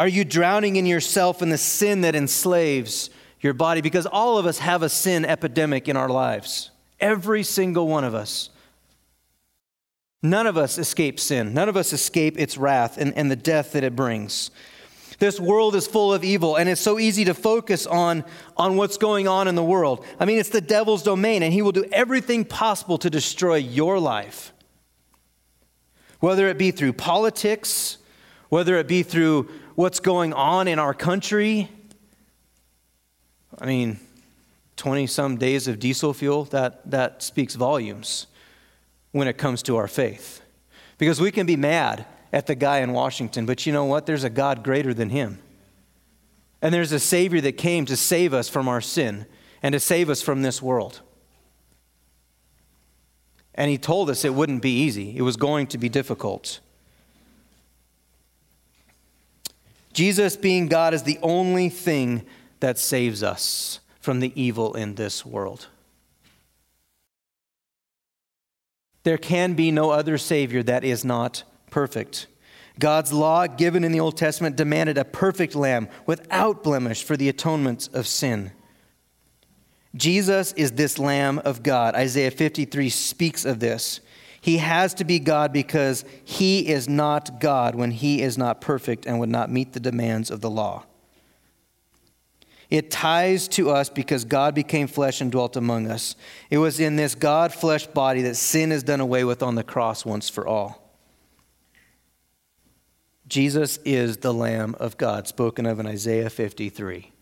Are 0.01 0.09
you 0.09 0.25
drowning 0.25 0.77
in 0.77 0.87
yourself 0.87 1.43
in 1.43 1.51
the 1.51 1.59
sin 1.59 2.01
that 2.01 2.15
enslaves 2.15 3.11
your 3.43 3.53
body? 3.53 3.83
Because 3.83 4.07
all 4.07 4.39
of 4.39 4.47
us 4.47 4.57
have 4.57 4.83
a 4.83 4.89
sin 4.89 5.27
epidemic 5.27 5.91
in 5.91 5.97
our 5.99 6.09
lives. 6.09 6.71
Every 7.01 7.43
single 7.43 7.87
one 7.87 8.03
of 8.03 8.15
us. 8.15 8.49
None 10.23 10.47
of 10.47 10.57
us 10.57 10.79
escape 10.79 11.21
sin. 11.21 11.53
None 11.53 11.69
of 11.69 11.77
us 11.77 11.93
escape 11.93 12.39
its 12.39 12.57
wrath 12.57 12.97
and, 12.97 13.13
and 13.15 13.31
the 13.31 13.37
death 13.37 13.73
that 13.73 13.85
it 13.85 13.95
brings. 13.95 14.51
This 15.19 15.39
world 15.39 15.75
is 15.75 15.87
full 15.87 16.15
of 16.15 16.25
evil, 16.25 16.57
and 16.57 16.67
it's 16.67 16.81
so 16.81 16.99
easy 16.99 17.27
to 17.27 17.35
focus 17.35 17.87
on, 17.87 18.25
on 18.57 18.79
what's 18.79 18.97
going 18.97 19.29
on 19.29 19.49
in 19.49 19.55
the 19.55 19.63
world. 19.63 20.07
I 20.19 20.25
mean, 20.25 20.39
it's 20.39 20.49
the 20.49 20.63
devil's 20.63 21.03
domain, 21.03 21.43
and 21.43 21.53
he 21.53 21.61
will 21.61 21.73
do 21.73 21.85
everything 21.93 22.47
possible 22.47 22.97
to 22.97 23.11
destroy 23.11 23.57
your 23.57 23.99
life 23.99 24.55
whether 26.21 26.49
it 26.49 26.59
be 26.59 26.71
through 26.71 26.93
politics, 26.93 27.97
whether 28.51 28.77
it 28.77 28.87
be 28.87 29.03
through 29.03 29.49
what's 29.75 29.99
going 29.99 30.35
on 30.35 30.69
in 30.69 30.79
our 30.79 30.93
country. 30.93 31.71
I 33.59 33.65
mean, 33.65 33.99
20 34.77 35.07
some 35.07 35.39
days 35.39 35.67
of 35.67 35.79
diesel 35.79 36.13
fuel, 36.13 36.45
that, 36.47 36.89
that 36.91 37.23
speaks 37.23 37.55
volumes 37.55 38.27
when 39.13 39.27
it 39.27 39.39
comes 39.39 39.63
to 39.63 39.77
our 39.77 39.89
faith. 39.89 40.43
Because 40.99 41.21
we 41.21 41.31
can 41.31 41.47
be 41.47 41.57
mad 41.57 42.05
at 42.33 42.47
the 42.47 42.55
guy 42.55 42.79
in 42.79 42.93
Washington, 42.93 43.47
but 43.47 43.65
you 43.65 43.73
know 43.73 43.87
what? 43.87 44.07
There's 44.07 44.25
a 44.25 44.31
God 44.31 44.63
greater 44.63 44.93
than 44.93 45.09
him. 45.09 45.39
And 46.63 46.75
there's 46.75 46.93
a 46.93 47.01
Savior 47.01 47.41
that 47.41 47.53
came 47.53 47.87
to 47.87 47.97
save 47.97 48.35
us 48.35 48.49
from 48.49 48.69
our 48.69 48.81
sin 48.81 49.27
and 49.63 49.73
to 49.73 49.81
save 49.81 50.11
us 50.11 50.23
from 50.23 50.43
this 50.43 50.61
world. 50.61 51.01
And 53.55 53.71
He 53.71 53.79
told 53.79 54.11
us 54.11 54.25
it 54.25 54.35
wouldn't 54.35 54.63
be 54.63 54.83
easy, 54.83 55.17
it 55.17 55.23
was 55.23 55.37
going 55.37 55.67
to 55.69 55.79
be 55.79 55.89
difficult. 55.89 56.61
Jesus, 60.01 60.35
being 60.35 60.69
God, 60.69 60.95
is 60.95 61.03
the 61.03 61.19
only 61.23 61.69
thing 61.69 62.25
that 62.61 62.79
saves 62.79 63.23
us 63.23 63.81
from 64.01 64.21
the 64.21 64.33
evil 64.35 64.73
in 64.73 64.95
this 64.95 65.27
world. 65.27 65.67
There 69.03 69.19
can 69.19 69.53
be 69.53 69.71
no 69.71 69.91
other 69.91 70.17
Savior 70.17 70.63
that 70.63 70.85
is 70.85 71.05
not 71.05 71.43
perfect. 71.71 72.29
God's 72.79 73.13
law, 73.13 73.47
given 73.47 73.85
in 73.85 73.93
the 73.93 74.01
Old 74.01 74.17
Testament, 74.17 74.57
demanded 74.57 74.97
a 74.97 75.05
perfect 75.05 75.55
lamb 75.55 75.87
without 76.07 76.63
blemish 76.63 77.05
for 77.05 77.19
the 77.19 77.29
atonement 77.29 77.91
of 77.93 78.07
sin. 78.07 78.53
Jesus 79.95 80.55
is 80.55 80.73
this 80.73 80.99
Lamb 80.99 81.41
of 81.41 81.63
God. 81.63 81.95
Isaiah 81.95 82.31
53 82.31 82.89
speaks 82.89 83.45
of 83.45 83.61
this. 83.61 84.01
He 84.40 84.57
has 84.59 84.94
to 84.94 85.05
be 85.05 85.18
God 85.18 85.53
because 85.53 86.05
he 86.24 86.68
is 86.68 86.88
not 86.88 87.40
God 87.40 87.74
when 87.74 87.90
he 87.90 88.22
is 88.22 88.38
not 88.38 88.61
perfect 88.61 89.05
and 89.07 89.20
would 89.20 89.29
not 89.29 89.50
meet 89.50 89.74
the 89.74 89.81
demands 89.81 90.31
of 90.31 90.40
the 90.40 90.50
law. 90.50 90.85
It 92.70 92.90
ties 92.90 93.48
to 93.48 93.70
us 93.70 93.90
because 93.90 94.24
God 94.24 94.55
became 94.55 94.87
flesh 94.87 95.20
and 95.20 95.31
dwelt 95.31 95.57
among 95.57 95.90
us. 95.90 96.14
It 96.50 96.59
was 96.59 96.79
in 96.79 96.96
this 96.96 97.16
God 97.16 97.53
flesh 97.53 97.87
body 97.87 98.22
that 98.22 98.37
sin 98.37 98.70
is 98.70 98.85
done 98.85 99.00
away 99.00 99.24
with 99.24 99.42
on 99.42 99.57
the 99.57 99.64
cross 99.64 100.07
once 100.07 100.29
for 100.29 100.46
all. 100.46 100.81
Jesus 103.26 103.79
is 103.85 104.18
the 104.18 104.33
Lamb 104.33 104.74
of 104.81 104.96
God, 104.96 105.26
spoken 105.29 105.66
of 105.66 105.79
in 105.81 105.87
Isaiah 105.87 106.31
53. 106.31 107.12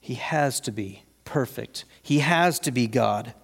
He 0.00 0.14
has 0.14 0.60
to 0.60 0.70
be 0.70 1.04
perfect, 1.24 1.84
He 2.02 2.18
has 2.18 2.58
to 2.60 2.72
be 2.72 2.86
God. 2.86 3.34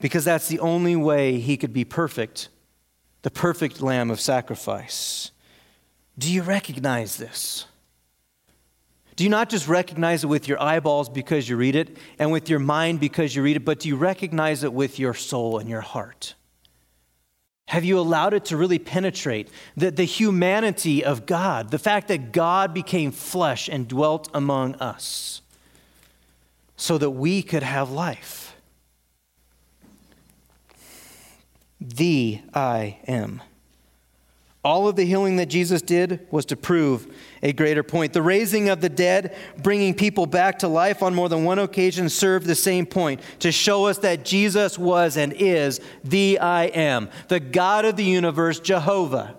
Because 0.00 0.24
that's 0.24 0.48
the 0.48 0.60
only 0.60 0.96
way 0.96 1.38
He 1.38 1.56
could 1.56 1.72
be 1.72 1.84
perfect, 1.84 2.48
the 3.22 3.30
perfect 3.30 3.80
Lamb 3.80 4.10
of 4.10 4.20
sacrifice. 4.20 5.32
Do 6.16 6.32
you 6.32 6.42
recognize 6.42 7.16
this? 7.16 7.66
Do 9.18 9.24
you 9.24 9.30
not 9.30 9.50
just 9.50 9.66
recognize 9.66 10.22
it 10.22 10.28
with 10.28 10.46
your 10.46 10.62
eyeballs 10.62 11.08
because 11.08 11.48
you 11.48 11.56
read 11.56 11.74
it 11.74 11.96
and 12.20 12.30
with 12.30 12.48
your 12.48 12.60
mind 12.60 13.00
because 13.00 13.34
you 13.34 13.42
read 13.42 13.56
it, 13.56 13.64
but 13.64 13.80
do 13.80 13.88
you 13.88 13.96
recognize 13.96 14.62
it 14.62 14.72
with 14.72 15.00
your 15.00 15.12
soul 15.12 15.58
and 15.58 15.68
your 15.68 15.80
heart? 15.80 16.34
Have 17.66 17.84
you 17.84 17.98
allowed 17.98 18.32
it 18.32 18.46
to 18.46 18.56
really 18.56 18.78
penetrate 18.78 19.50
the, 19.76 19.90
the 19.90 20.04
humanity 20.04 21.04
of 21.04 21.26
God, 21.26 21.70
the 21.70 21.78
fact 21.78 22.08
that 22.08 22.32
God 22.32 22.72
became 22.72 23.10
flesh 23.10 23.68
and 23.68 23.88
dwelt 23.88 24.30
among 24.32 24.76
us 24.76 25.42
so 26.76 26.96
that 26.96 27.10
we 27.10 27.42
could 27.42 27.64
have 27.64 27.90
life? 27.90 28.47
The 31.80 32.40
I 32.52 32.98
am. 33.06 33.42
All 34.64 34.88
of 34.88 34.96
the 34.96 35.04
healing 35.04 35.36
that 35.36 35.46
Jesus 35.46 35.80
did 35.80 36.26
was 36.30 36.44
to 36.46 36.56
prove 36.56 37.14
a 37.42 37.52
greater 37.52 37.84
point. 37.84 38.12
The 38.12 38.22
raising 38.22 38.68
of 38.68 38.80
the 38.80 38.88
dead, 38.88 39.36
bringing 39.62 39.94
people 39.94 40.26
back 40.26 40.58
to 40.58 40.68
life 40.68 41.02
on 41.02 41.14
more 41.14 41.28
than 41.28 41.44
one 41.44 41.60
occasion, 41.60 42.08
served 42.08 42.46
the 42.46 42.56
same 42.56 42.84
point 42.84 43.20
to 43.38 43.52
show 43.52 43.86
us 43.86 43.98
that 43.98 44.24
Jesus 44.24 44.76
was 44.76 45.16
and 45.16 45.32
is 45.32 45.80
the 46.02 46.40
I 46.40 46.64
am, 46.64 47.08
the 47.28 47.40
God 47.40 47.84
of 47.84 47.96
the 47.96 48.04
universe, 48.04 48.58
Jehovah. 48.58 49.36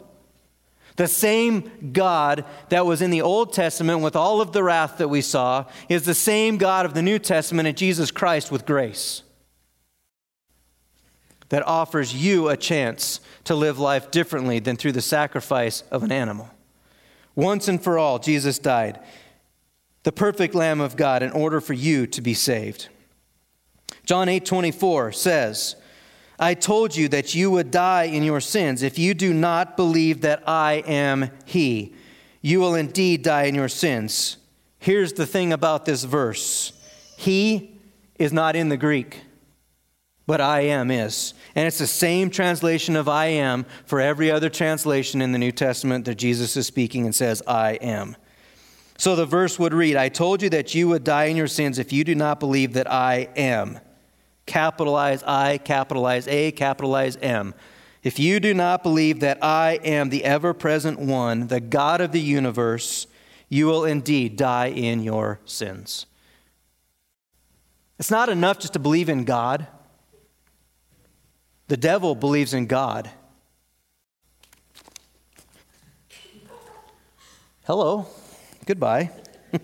The 0.96 1.08
same 1.08 1.92
God 1.94 2.44
that 2.70 2.86
was 2.86 3.02
in 3.02 3.12
the 3.12 3.22
Old 3.22 3.54
Testament 3.54 4.02
with 4.02 4.16
all 4.16 4.42
of 4.42 4.52
the 4.52 4.64
wrath 4.64 4.98
that 4.98 5.10
we 5.10 5.22
saw 5.22 5.66
is 5.90 6.04
the 6.04 6.14
same 6.14 6.58
God 6.58 6.86
of 6.86 6.94
the 6.94 7.02
New 7.02 7.20
Testament 7.20 7.68
in 7.68 7.76
Jesus 7.76 8.12
Christ 8.12 8.52
with 8.52 8.66
grace 8.66 9.24
that 11.50 11.66
offers 11.68 12.16
you 12.16 12.48
a 12.48 12.58
chance 12.58 13.20
to 13.44 13.56
live 13.56 13.80
life 13.80 14.12
differently 14.12 14.60
than 14.60 14.78
through 14.78 14.92
the 14.92 15.02
sacrifice 15.02 15.82
of 15.92 16.04
an 16.04 16.12
animal. 16.12 16.50
Once 17.36 17.68
and 17.68 17.84
for 17.84 17.98
all, 17.98 18.20
Jesus 18.20 18.60
died, 18.60 19.00
the 20.04 20.12
perfect 20.12 20.56
Lamb 20.56 20.80
of 20.80 20.96
God, 20.96 21.24
in 21.24 21.32
order 21.32 21.60
for 21.60 21.74
you 21.74 22.08
to 22.08 22.22
be 22.22 22.34
saved. 22.34 22.90
John 24.06 24.30
8 24.30 24.46
24 24.46 25.12
says, 25.12 25.76
I 26.40 26.54
told 26.54 26.96
you 26.96 27.10
that 27.10 27.36
you 27.36 27.52
would 27.52 27.70
die 27.70 28.04
in 28.04 28.24
your 28.24 28.40
sins. 28.40 28.82
If 28.82 28.98
you 28.98 29.14
do 29.14 29.34
not 29.34 29.76
believe 29.76 30.22
that 30.22 30.48
I 30.48 30.84
am 30.86 31.32
He, 31.46 31.94
you 32.42 32.60
will 32.60 32.76
indeed 32.76 33.24
die 33.24 33.44
in 33.44 33.56
your 33.56 33.68
sins. 33.68 34.38
Here's 34.80 35.14
the 35.14 35.26
thing 35.26 35.52
about 35.52 35.86
this 35.86 36.06
verse 36.06 36.72
He 37.18 37.78
is 38.16 38.32
not 38.32 38.56
in 38.56 38.70
the 38.70 38.78
Greek 38.78 39.22
but 40.30 40.40
I 40.40 40.62
am 40.62 40.92
is. 40.92 41.34
And 41.56 41.66
it's 41.66 41.80
the 41.80 41.88
same 41.88 42.30
translation 42.30 42.96
of 42.96 43.08
I 43.08 43.26
am 43.26 43.66
for 43.88 44.00
every 44.00 44.30
other 44.30 44.48
translation 44.48 45.24
in 45.24 45.32
the 45.32 45.40
New 45.40 45.52
Testament 45.52 46.06
that 46.06 46.20
Jesus 46.20 46.56
is 46.56 46.68
speaking 46.68 47.06
and 47.06 47.16
says, 47.16 47.42
I 47.48 47.80
am. 47.82 48.16
So 48.96 49.16
the 49.16 49.26
verse 49.26 49.58
would 49.58 49.74
read, 49.74 49.96
I 49.96 50.08
told 50.10 50.44
you 50.44 50.50
that 50.52 50.76
you 50.76 50.88
would 50.88 51.04
die 51.04 51.24
in 51.24 51.36
your 51.36 51.48
sins 51.48 51.80
if 51.80 51.92
you 51.92 52.04
do 52.04 52.14
not 52.14 52.40
believe 52.40 52.74
that 52.74 52.92
I 52.92 53.30
am. 53.36 53.80
Capitalize 54.46 55.24
I, 55.24 55.58
capitalize 55.58 56.28
A, 56.28 56.52
capitalize 56.52 57.18
M. 57.18 57.56
If 58.04 58.20
you 58.20 58.40
do 58.40 58.54
not 58.54 58.84
believe 58.84 59.22
that 59.22 59.44
I 59.44 59.80
am 59.84 60.10
the 60.10 60.24
ever 60.26 60.54
present 60.54 61.00
one, 61.00 61.48
the 61.48 61.60
God 61.60 62.02
of 62.02 62.12
the 62.12 62.22
universe, 62.22 63.08
you 63.48 63.66
will 63.66 63.84
indeed 63.84 64.36
die 64.36 64.68
in 64.68 65.02
your 65.02 65.40
sins. 65.46 66.06
It's 67.98 68.12
not 68.12 68.30
enough 68.30 68.60
just 68.60 68.74
to 68.74 68.80
believe 68.80 69.10
in 69.10 69.24
God. 69.24 69.66
The 71.70 71.78
devil 71.78 72.14
believes 72.16 72.54
in 72.56 72.66
God. 72.66 73.10
Hello. 77.66 78.08
Goodbye. 78.66 79.12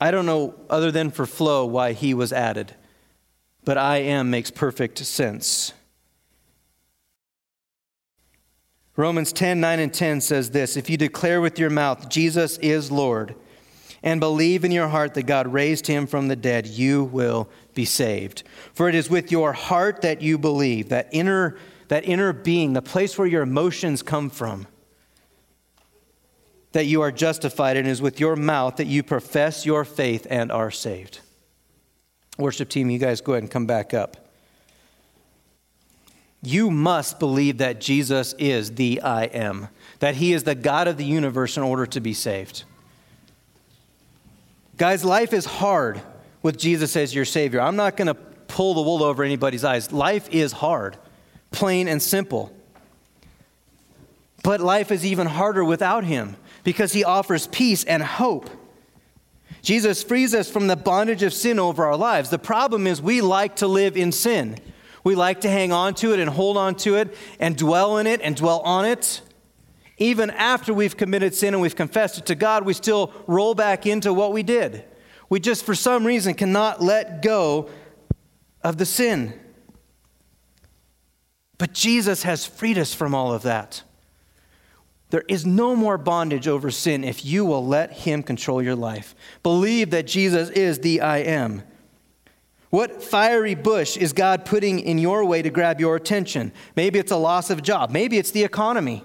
I 0.00 0.12
don't 0.12 0.26
know, 0.26 0.54
other 0.70 0.92
than 0.92 1.10
for 1.10 1.26
flow, 1.26 1.66
why 1.66 1.92
he 1.92 2.14
was 2.14 2.32
added, 2.32 2.76
but 3.64 3.76
I 3.76 3.96
am 3.96 4.30
makes 4.30 4.52
perfect 4.52 4.98
sense. 4.98 5.72
Romans 8.94 9.32
10 9.32 9.60
9 9.60 9.80
and 9.80 9.92
10 9.92 10.20
says 10.20 10.52
this 10.52 10.76
If 10.76 10.88
you 10.88 10.96
declare 10.96 11.40
with 11.40 11.58
your 11.58 11.70
mouth, 11.70 12.08
Jesus 12.08 12.58
is 12.58 12.92
Lord, 12.92 13.34
and 14.02 14.20
believe 14.20 14.64
in 14.64 14.72
your 14.72 14.88
heart 14.88 15.14
that 15.14 15.24
God 15.24 15.52
raised 15.52 15.86
him 15.86 16.06
from 16.06 16.28
the 16.28 16.36
dead, 16.36 16.66
you 16.66 17.04
will 17.04 17.48
be 17.74 17.84
saved. 17.84 18.42
For 18.74 18.88
it 18.88 18.94
is 18.94 19.10
with 19.10 19.32
your 19.32 19.52
heart 19.52 20.02
that 20.02 20.22
you 20.22 20.38
believe, 20.38 20.88
that 20.90 21.08
inner, 21.10 21.56
that 21.88 22.04
inner 22.04 22.32
being, 22.32 22.72
the 22.72 22.82
place 22.82 23.18
where 23.18 23.26
your 23.26 23.42
emotions 23.42 24.02
come 24.02 24.30
from, 24.30 24.66
that 26.72 26.86
you 26.86 27.00
are 27.00 27.10
justified, 27.10 27.76
and 27.76 27.88
it 27.88 27.90
is 27.90 28.02
with 28.02 28.20
your 28.20 28.36
mouth 28.36 28.76
that 28.76 28.86
you 28.86 29.02
profess 29.02 29.66
your 29.66 29.84
faith 29.84 30.26
and 30.30 30.52
are 30.52 30.70
saved. 30.70 31.20
Worship 32.38 32.68
team, 32.68 32.88
you 32.90 32.98
guys 32.98 33.20
go 33.20 33.32
ahead 33.32 33.42
and 33.42 33.50
come 33.50 33.66
back 33.66 33.94
up. 33.94 34.28
You 36.40 36.70
must 36.70 37.18
believe 37.18 37.58
that 37.58 37.80
Jesus 37.80 38.32
is 38.38 38.76
the 38.76 39.02
I 39.02 39.24
am, 39.24 39.68
that 39.98 40.14
he 40.14 40.32
is 40.32 40.44
the 40.44 40.54
God 40.54 40.86
of 40.86 40.96
the 40.96 41.04
universe 41.04 41.56
in 41.56 41.64
order 41.64 41.84
to 41.86 42.00
be 42.00 42.14
saved. 42.14 42.62
Guys, 44.78 45.04
life 45.04 45.32
is 45.32 45.44
hard 45.44 46.00
with 46.40 46.56
Jesus 46.56 46.96
as 46.96 47.12
your 47.12 47.24
Savior. 47.24 47.60
I'm 47.60 47.74
not 47.74 47.96
going 47.96 48.06
to 48.06 48.14
pull 48.14 48.74
the 48.74 48.80
wool 48.82 49.02
over 49.02 49.24
anybody's 49.24 49.64
eyes. 49.64 49.90
Life 49.90 50.28
is 50.30 50.52
hard, 50.52 50.96
plain 51.50 51.88
and 51.88 52.00
simple. 52.00 52.52
But 54.44 54.60
life 54.60 54.92
is 54.92 55.04
even 55.04 55.26
harder 55.26 55.64
without 55.64 56.04
Him 56.04 56.36
because 56.62 56.92
He 56.92 57.02
offers 57.02 57.48
peace 57.48 57.82
and 57.82 58.04
hope. 58.04 58.48
Jesus 59.62 60.04
frees 60.04 60.32
us 60.32 60.48
from 60.48 60.68
the 60.68 60.76
bondage 60.76 61.24
of 61.24 61.32
sin 61.32 61.58
over 61.58 61.84
our 61.84 61.96
lives. 61.96 62.30
The 62.30 62.38
problem 62.38 62.86
is 62.86 63.02
we 63.02 63.20
like 63.20 63.56
to 63.56 63.66
live 63.66 63.96
in 63.96 64.12
sin. 64.12 64.58
We 65.02 65.16
like 65.16 65.40
to 65.40 65.50
hang 65.50 65.72
on 65.72 65.94
to 65.94 66.12
it 66.12 66.20
and 66.20 66.30
hold 66.30 66.56
on 66.56 66.76
to 66.76 66.94
it 66.94 67.16
and 67.40 67.56
dwell 67.56 67.98
in 67.98 68.06
it 68.06 68.20
and 68.22 68.36
dwell 68.36 68.60
on 68.60 68.84
it. 68.84 69.22
Even 69.98 70.30
after 70.30 70.72
we've 70.72 70.96
committed 70.96 71.34
sin 71.34 71.54
and 71.54 71.60
we've 71.60 71.76
confessed 71.76 72.18
it 72.18 72.26
to 72.26 72.34
God, 72.34 72.64
we 72.64 72.72
still 72.72 73.12
roll 73.26 73.54
back 73.54 73.86
into 73.86 74.12
what 74.12 74.32
we 74.32 74.42
did. 74.42 74.84
We 75.28 75.40
just, 75.40 75.64
for 75.64 75.74
some 75.74 76.06
reason, 76.06 76.34
cannot 76.34 76.82
let 76.82 77.20
go 77.20 77.68
of 78.62 78.78
the 78.78 78.86
sin. 78.86 79.38
But 81.58 81.72
Jesus 81.74 82.22
has 82.22 82.46
freed 82.46 82.78
us 82.78 82.94
from 82.94 83.14
all 83.14 83.32
of 83.34 83.42
that. 83.42 83.82
There 85.10 85.24
is 85.26 85.44
no 85.44 85.74
more 85.74 85.98
bondage 85.98 86.46
over 86.46 86.70
sin 86.70 87.02
if 87.02 87.24
you 87.24 87.44
will 87.44 87.66
let 87.66 87.92
Him 87.92 88.22
control 88.22 88.62
your 88.62 88.76
life. 88.76 89.14
Believe 89.42 89.90
that 89.90 90.06
Jesus 90.06 90.50
is 90.50 90.80
the 90.80 91.00
I 91.00 91.18
am. 91.18 91.62
What 92.70 93.02
fiery 93.02 93.54
bush 93.54 93.96
is 93.96 94.12
God 94.12 94.44
putting 94.44 94.78
in 94.80 94.98
your 94.98 95.24
way 95.24 95.40
to 95.40 95.48
grab 95.48 95.80
your 95.80 95.96
attention? 95.96 96.52
Maybe 96.76 96.98
it's 96.98 97.10
a 97.10 97.16
loss 97.16 97.48
of 97.48 97.62
job. 97.62 97.90
Maybe 97.90 98.18
it's 98.18 98.30
the 98.30 98.44
economy. 98.44 99.02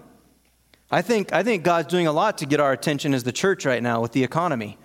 I 0.93 1.01
think, 1.01 1.33
I 1.33 1.41
think 1.41 1.63
God's 1.63 1.87
doing 1.87 2.05
a 2.05 2.11
lot 2.11 2.37
to 2.37 2.45
get 2.45 2.59
our 2.59 2.71
attention 2.71 3.15
as 3.15 3.23
the 3.23 3.31
church 3.31 3.65
right 3.65 3.81
now 3.81 3.99
with 3.99 4.11
the 4.11 4.23
economy. 4.23 4.77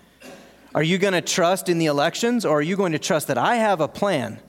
Are 0.73 0.81
you 0.81 0.97
going 0.97 1.13
to 1.13 1.21
trust 1.21 1.69
in 1.69 1.77
the 1.77 1.85
elections 1.85 2.45
or 2.45 2.57
are 2.57 2.63
you 2.63 2.75
going 2.75 2.93
to 2.93 2.99
trust 2.99 3.27
that 3.27 3.37
I 3.37 3.57
have 3.57 3.79
a 3.79 3.87
plan 3.87 4.39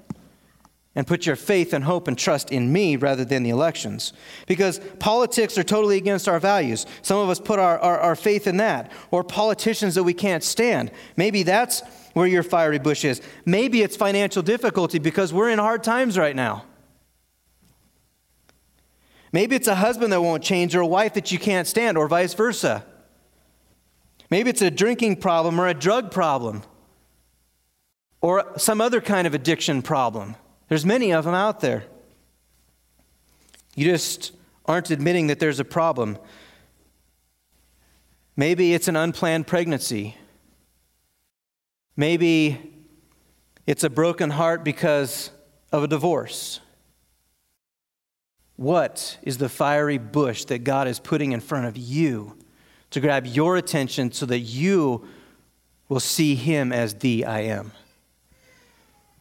and 0.94 1.06
put 1.06 1.26
your 1.26 1.36
faith 1.36 1.74
and 1.74 1.84
hope 1.84 2.08
and 2.08 2.16
trust 2.16 2.50
in 2.50 2.72
me 2.72 2.96
rather 2.96 3.26
than 3.26 3.42
the 3.42 3.50
elections? 3.50 4.14
Because 4.46 4.80
politics 5.00 5.58
are 5.58 5.62
totally 5.62 5.98
against 5.98 6.28
our 6.28 6.40
values. 6.40 6.86
Some 7.02 7.18
of 7.18 7.28
us 7.28 7.38
put 7.38 7.58
our, 7.58 7.78
our, 7.78 8.00
our 8.00 8.16
faith 8.16 8.46
in 8.46 8.56
that. 8.56 8.90
Or 9.10 9.22
politicians 9.22 9.96
that 9.96 10.04
we 10.04 10.14
can't 10.14 10.42
stand. 10.42 10.90
Maybe 11.18 11.42
that's 11.42 11.82
where 12.14 12.26
your 12.26 12.42
fiery 12.42 12.78
bush 12.78 13.04
is. 13.04 13.20
Maybe 13.44 13.82
it's 13.82 13.96
financial 13.96 14.42
difficulty 14.42 14.98
because 14.98 15.30
we're 15.30 15.50
in 15.50 15.58
hard 15.58 15.84
times 15.84 16.16
right 16.16 16.34
now. 16.34 16.64
Maybe 19.32 19.56
it's 19.56 19.68
a 19.68 19.76
husband 19.76 20.12
that 20.12 20.20
won't 20.20 20.42
change 20.42 20.74
or 20.74 20.80
a 20.80 20.86
wife 20.86 21.14
that 21.14 21.30
you 21.30 21.38
can't 21.38 21.66
stand, 21.66 21.96
or 21.96 22.08
vice 22.08 22.34
versa. 22.34 22.84
Maybe 24.30 24.50
it's 24.50 24.62
a 24.62 24.70
drinking 24.70 25.16
problem 25.16 25.60
or 25.60 25.66
a 25.66 25.74
drug 25.74 26.10
problem 26.10 26.62
or 28.20 28.52
some 28.56 28.80
other 28.80 29.00
kind 29.00 29.26
of 29.26 29.34
addiction 29.34 29.82
problem. 29.82 30.36
There's 30.68 30.86
many 30.86 31.12
of 31.12 31.24
them 31.24 31.34
out 31.34 31.60
there. 31.60 31.84
You 33.74 33.84
just 33.84 34.32
aren't 34.66 34.90
admitting 34.90 35.28
that 35.28 35.40
there's 35.40 35.58
a 35.58 35.64
problem. 35.64 36.18
Maybe 38.36 38.74
it's 38.74 38.88
an 38.88 38.96
unplanned 38.96 39.46
pregnancy. 39.46 40.16
Maybe 41.96 42.72
it's 43.66 43.84
a 43.84 43.90
broken 43.90 44.30
heart 44.30 44.64
because 44.64 45.30
of 45.72 45.82
a 45.82 45.88
divorce. 45.88 46.60
What 48.60 49.16
is 49.22 49.38
the 49.38 49.48
fiery 49.48 49.96
bush 49.96 50.44
that 50.44 50.64
God 50.64 50.86
is 50.86 51.00
putting 51.00 51.32
in 51.32 51.40
front 51.40 51.64
of 51.64 51.78
you 51.78 52.36
to 52.90 53.00
grab 53.00 53.26
your 53.26 53.56
attention 53.56 54.12
so 54.12 54.26
that 54.26 54.40
you 54.40 55.08
will 55.88 55.98
see 55.98 56.34
Him 56.34 56.70
as 56.70 56.92
the 56.96 57.24
I 57.24 57.40
am? 57.40 57.72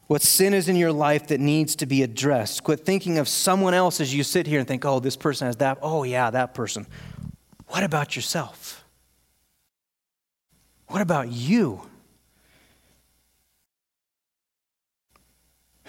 What 0.08 0.20
sin 0.20 0.52
is 0.52 0.68
in 0.68 0.76
your 0.76 0.92
life 0.92 1.28
that 1.28 1.40
needs 1.40 1.74
to 1.76 1.86
be 1.86 2.02
addressed? 2.02 2.64
Quit 2.64 2.84
thinking 2.84 3.16
of 3.16 3.30
someone 3.30 3.72
else 3.72 3.98
as 3.98 4.14
you 4.14 4.24
sit 4.24 4.46
here 4.46 4.58
and 4.58 4.68
think, 4.68 4.84
oh, 4.84 5.00
this 5.00 5.16
person 5.16 5.46
has 5.46 5.56
that. 5.56 5.78
Oh, 5.80 6.02
yeah, 6.02 6.28
that 6.28 6.52
person. 6.52 6.86
What 7.68 7.82
about 7.82 8.16
yourself? 8.16 8.84
What 10.88 11.00
about 11.00 11.32
you? 11.32 11.89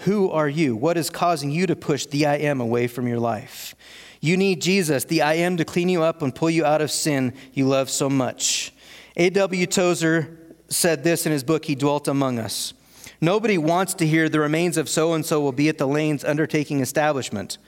Who 0.02 0.30
are 0.30 0.48
you? 0.48 0.74
What 0.74 0.96
is 0.96 1.10
causing 1.10 1.50
you 1.50 1.66
to 1.66 1.76
push 1.76 2.06
the 2.06 2.26
I 2.26 2.36
am 2.36 2.60
away 2.60 2.88
from 2.88 3.06
your 3.06 3.20
life? 3.20 3.74
You 4.20 4.36
need 4.36 4.60
Jesus, 4.60 5.04
the 5.04 5.22
I 5.22 5.34
am, 5.34 5.56
to 5.56 5.64
clean 5.64 5.88
you 5.88 6.02
up 6.02 6.22
and 6.22 6.34
pull 6.34 6.50
you 6.50 6.64
out 6.64 6.80
of 6.80 6.90
sin 6.90 7.34
you 7.52 7.66
love 7.66 7.88
so 7.88 8.08
much. 8.10 8.72
A.W. 9.16 9.66
Tozer 9.66 10.38
said 10.68 11.04
this 11.04 11.26
in 11.26 11.32
his 11.32 11.44
book, 11.44 11.64
He 11.64 11.76
Dwelt 11.76 12.08
Among 12.08 12.38
Us. 12.38 12.74
Nobody 13.20 13.58
wants 13.58 13.94
to 13.94 14.06
hear 14.06 14.28
the 14.28 14.40
remains 14.40 14.76
of 14.76 14.88
so 14.88 15.12
and 15.12 15.24
so 15.24 15.40
will 15.40 15.52
be 15.52 15.68
at 15.68 15.78
the 15.78 15.86
Lanes 15.86 16.24
undertaking 16.24 16.80
establishment. 16.80 17.58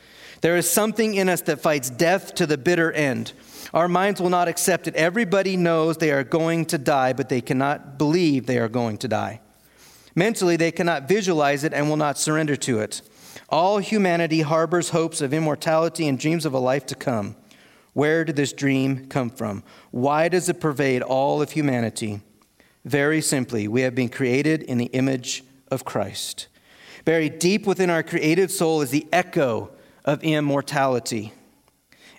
There 0.40 0.56
is 0.56 0.68
something 0.68 1.14
in 1.14 1.28
us 1.28 1.42
that 1.42 1.60
fights 1.60 1.88
death 1.88 2.34
to 2.34 2.46
the 2.46 2.58
bitter 2.58 2.90
end. 2.92 3.32
Our 3.72 3.86
minds 3.86 4.20
will 4.20 4.30
not 4.30 4.48
accept 4.48 4.88
it. 4.88 4.96
Everybody 4.96 5.56
knows 5.56 5.98
they 5.98 6.10
are 6.10 6.24
going 6.24 6.66
to 6.66 6.78
die, 6.78 7.12
but 7.12 7.28
they 7.28 7.40
cannot 7.40 7.96
believe 7.96 8.46
they 8.46 8.58
are 8.58 8.68
going 8.68 8.98
to 8.98 9.08
die. 9.08 9.40
Mentally, 10.14 10.56
they 10.56 10.70
cannot 10.70 11.08
visualize 11.08 11.64
it 11.64 11.74
and 11.74 11.88
will 11.88 11.96
not 11.96 12.18
surrender 12.18 12.56
to 12.56 12.80
it. 12.80 13.02
All 13.48 13.78
humanity 13.78 14.42
harbors 14.42 14.90
hopes 14.90 15.20
of 15.20 15.34
immortality 15.34 16.06
and 16.06 16.18
dreams 16.18 16.46
of 16.46 16.54
a 16.54 16.58
life 16.58 16.86
to 16.86 16.94
come. 16.94 17.36
Where 17.92 18.24
did 18.24 18.36
this 18.36 18.52
dream 18.52 19.06
come 19.06 19.30
from? 19.30 19.62
Why 19.90 20.28
does 20.28 20.48
it 20.48 20.60
pervade 20.60 21.02
all 21.02 21.42
of 21.42 21.52
humanity? 21.52 22.20
Very 22.84 23.20
simply, 23.20 23.66
we 23.68 23.82
have 23.82 23.94
been 23.94 24.08
created 24.08 24.62
in 24.62 24.78
the 24.78 24.86
image 24.86 25.44
of 25.70 25.84
Christ. 25.84 26.48
Buried 27.04 27.38
deep 27.38 27.66
within 27.66 27.90
our 27.90 28.02
created 28.02 28.50
soul 28.50 28.82
is 28.82 28.90
the 28.90 29.06
echo 29.12 29.70
of 30.04 30.22
immortality. 30.22 31.32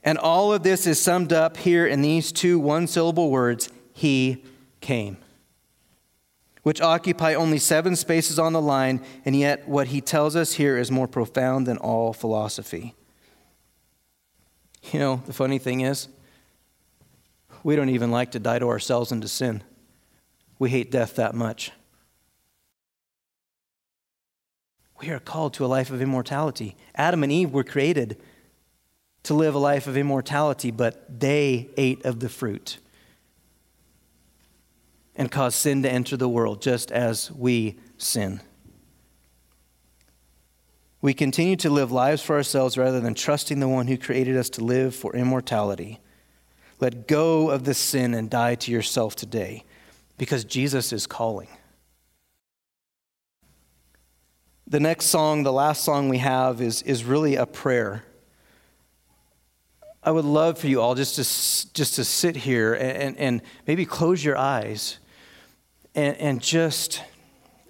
And 0.04 0.18
all 0.18 0.54
of 0.54 0.64
this 0.64 0.86
is 0.86 1.02
summed 1.02 1.34
up 1.34 1.58
here 1.58 1.86
in 1.86 2.02
these 2.02 2.32
two 2.32 2.60
one 2.60 2.88
syllable 2.88 3.30
words 3.30 3.70
He 3.94 4.44
came 4.82 5.18
which 6.66 6.82
occupy 6.82 7.36
only 7.36 7.60
seven 7.60 7.96
spaces 7.96 8.40
on 8.40 8.52
the 8.52 8.60
line, 8.60 9.00
and 9.24 9.36
yet 9.36 9.68
what 9.68 9.90
he 9.90 10.02
tells 10.02 10.36
us 10.36 10.54
here 10.54 10.80
is 10.80 10.90
more 10.90 11.08
profound 11.08 11.68
than 11.68 11.78
all 11.78 12.12
philosophy. 12.12 12.96
You 14.92 14.98
know, 14.98 15.22
the 15.28 15.32
funny 15.32 15.60
thing 15.60 15.82
is, 15.82 16.08
we 17.62 17.76
don't 17.76 17.90
even 17.90 18.10
like 18.10 18.32
to 18.32 18.40
die 18.40 18.58
to 18.58 18.68
ourselves 18.68 19.12
and 19.12 19.22
to 19.22 19.28
sin. 19.28 19.64
We 20.58 20.72
hate 20.72 20.90
death 20.90 21.18
that 21.18 21.36
much. 21.36 21.72
We 25.00 25.12
are 25.12 25.20
called 25.20 25.54
to 25.56 25.66
a 25.66 25.68
life 25.68 25.92
of 25.92 26.02
immortality. 26.02 26.76
Adam 26.96 27.22
and 27.22 27.32
Eve 27.32 27.52
were 27.52 27.64
created 27.64 28.20
to 29.22 29.36
live 29.36 29.54
a 29.54 29.60
life 29.60 29.86
of 29.86 29.98
immortality, 29.98 30.72
but 30.72 31.20
they 31.20 31.70
ate 31.78 32.04
of 32.06 32.22
the 32.22 32.30
fruit 32.30 32.80
and 35.16 35.32
cause 35.32 35.56
sin 35.56 35.84
to 35.84 35.92
enter 35.92 36.18
the 36.18 36.30
world, 36.30 36.62
just 36.62 36.92
as 36.92 37.32
we 37.32 37.78
sin. 37.98 38.42
We 41.02 41.14
continue 41.14 41.56
to 41.58 41.70
live 41.70 41.92
lives 41.92 42.22
for 42.22 42.36
ourselves 42.36 42.78
rather 42.78 43.00
than 43.00 43.14
trusting 43.14 43.60
the 43.60 43.68
one 43.68 43.88
who 43.88 43.98
created 43.98 44.36
us 44.36 44.50
to 44.52 44.64
live 44.64 44.96
for 44.96 45.16
immortality. 45.16 46.00
Let 46.80 47.08
go 47.08 47.50
of 47.52 47.64
the 47.64 47.74
sin 47.74 48.14
and 48.14 48.30
die 48.30 48.56
to 48.56 48.72
yourself 48.72 49.16
today 49.16 49.64
because 50.18 50.44
Jesus 50.44 50.92
is 50.92 51.06
calling. 51.06 51.48
The 54.68 54.80
next 54.80 55.06
song, 55.06 55.44
the 55.44 55.54
last 55.54 55.84
song 55.84 56.10
we 56.10 56.18
have, 56.18 56.60
is, 56.60 56.82
is 56.82 57.04
really 57.04 57.36
a 57.36 57.46
prayer. 57.46 58.04
I 60.02 60.10
would 60.10 60.26
love 60.26 60.58
for 60.58 60.68
you 60.68 60.82
all 60.82 60.96
just 60.96 61.16
to, 61.16 61.74
just 61.74 61.96
to 61.96 62.04
sit 62.04 62.36
here 62.36 62.74
and, 62.74 63.16
and 63.18 63.42
maybe 63.68 63.86
close 63.86 64.24
your 64.24 64.38
eyes 64.38 64.98
and, 65.96 66.18
and 66.18 66.42
just 66.42 67.02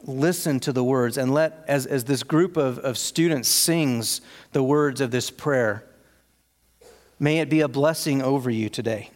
listen 0.04 0.60
to 0.62 0.74
the 0.74 0.84
words 0.84 1.18
and 1.18 1.34
let, 1.34 1.64
as, 1.68 1.86
as 1.86 2.04
this 2.04 2.24
group 2.24 2.58
of, 2.58 2.80
of 2.80 2.98
students 2.98 3.48
sings 3.50 4.22
the 4.52 4.64
words 4.64 5.02
of 5.02 5.12
this 5.12 5.32
prayer, 5.32 5.86
may 7.20 7.40
it 7.40 7.50
be 7.50 7.62
a 7.62 7.68
blessing 7.68 8.22
over 8.22 8.50
you 8.50 8.70
today. 8.70 9.10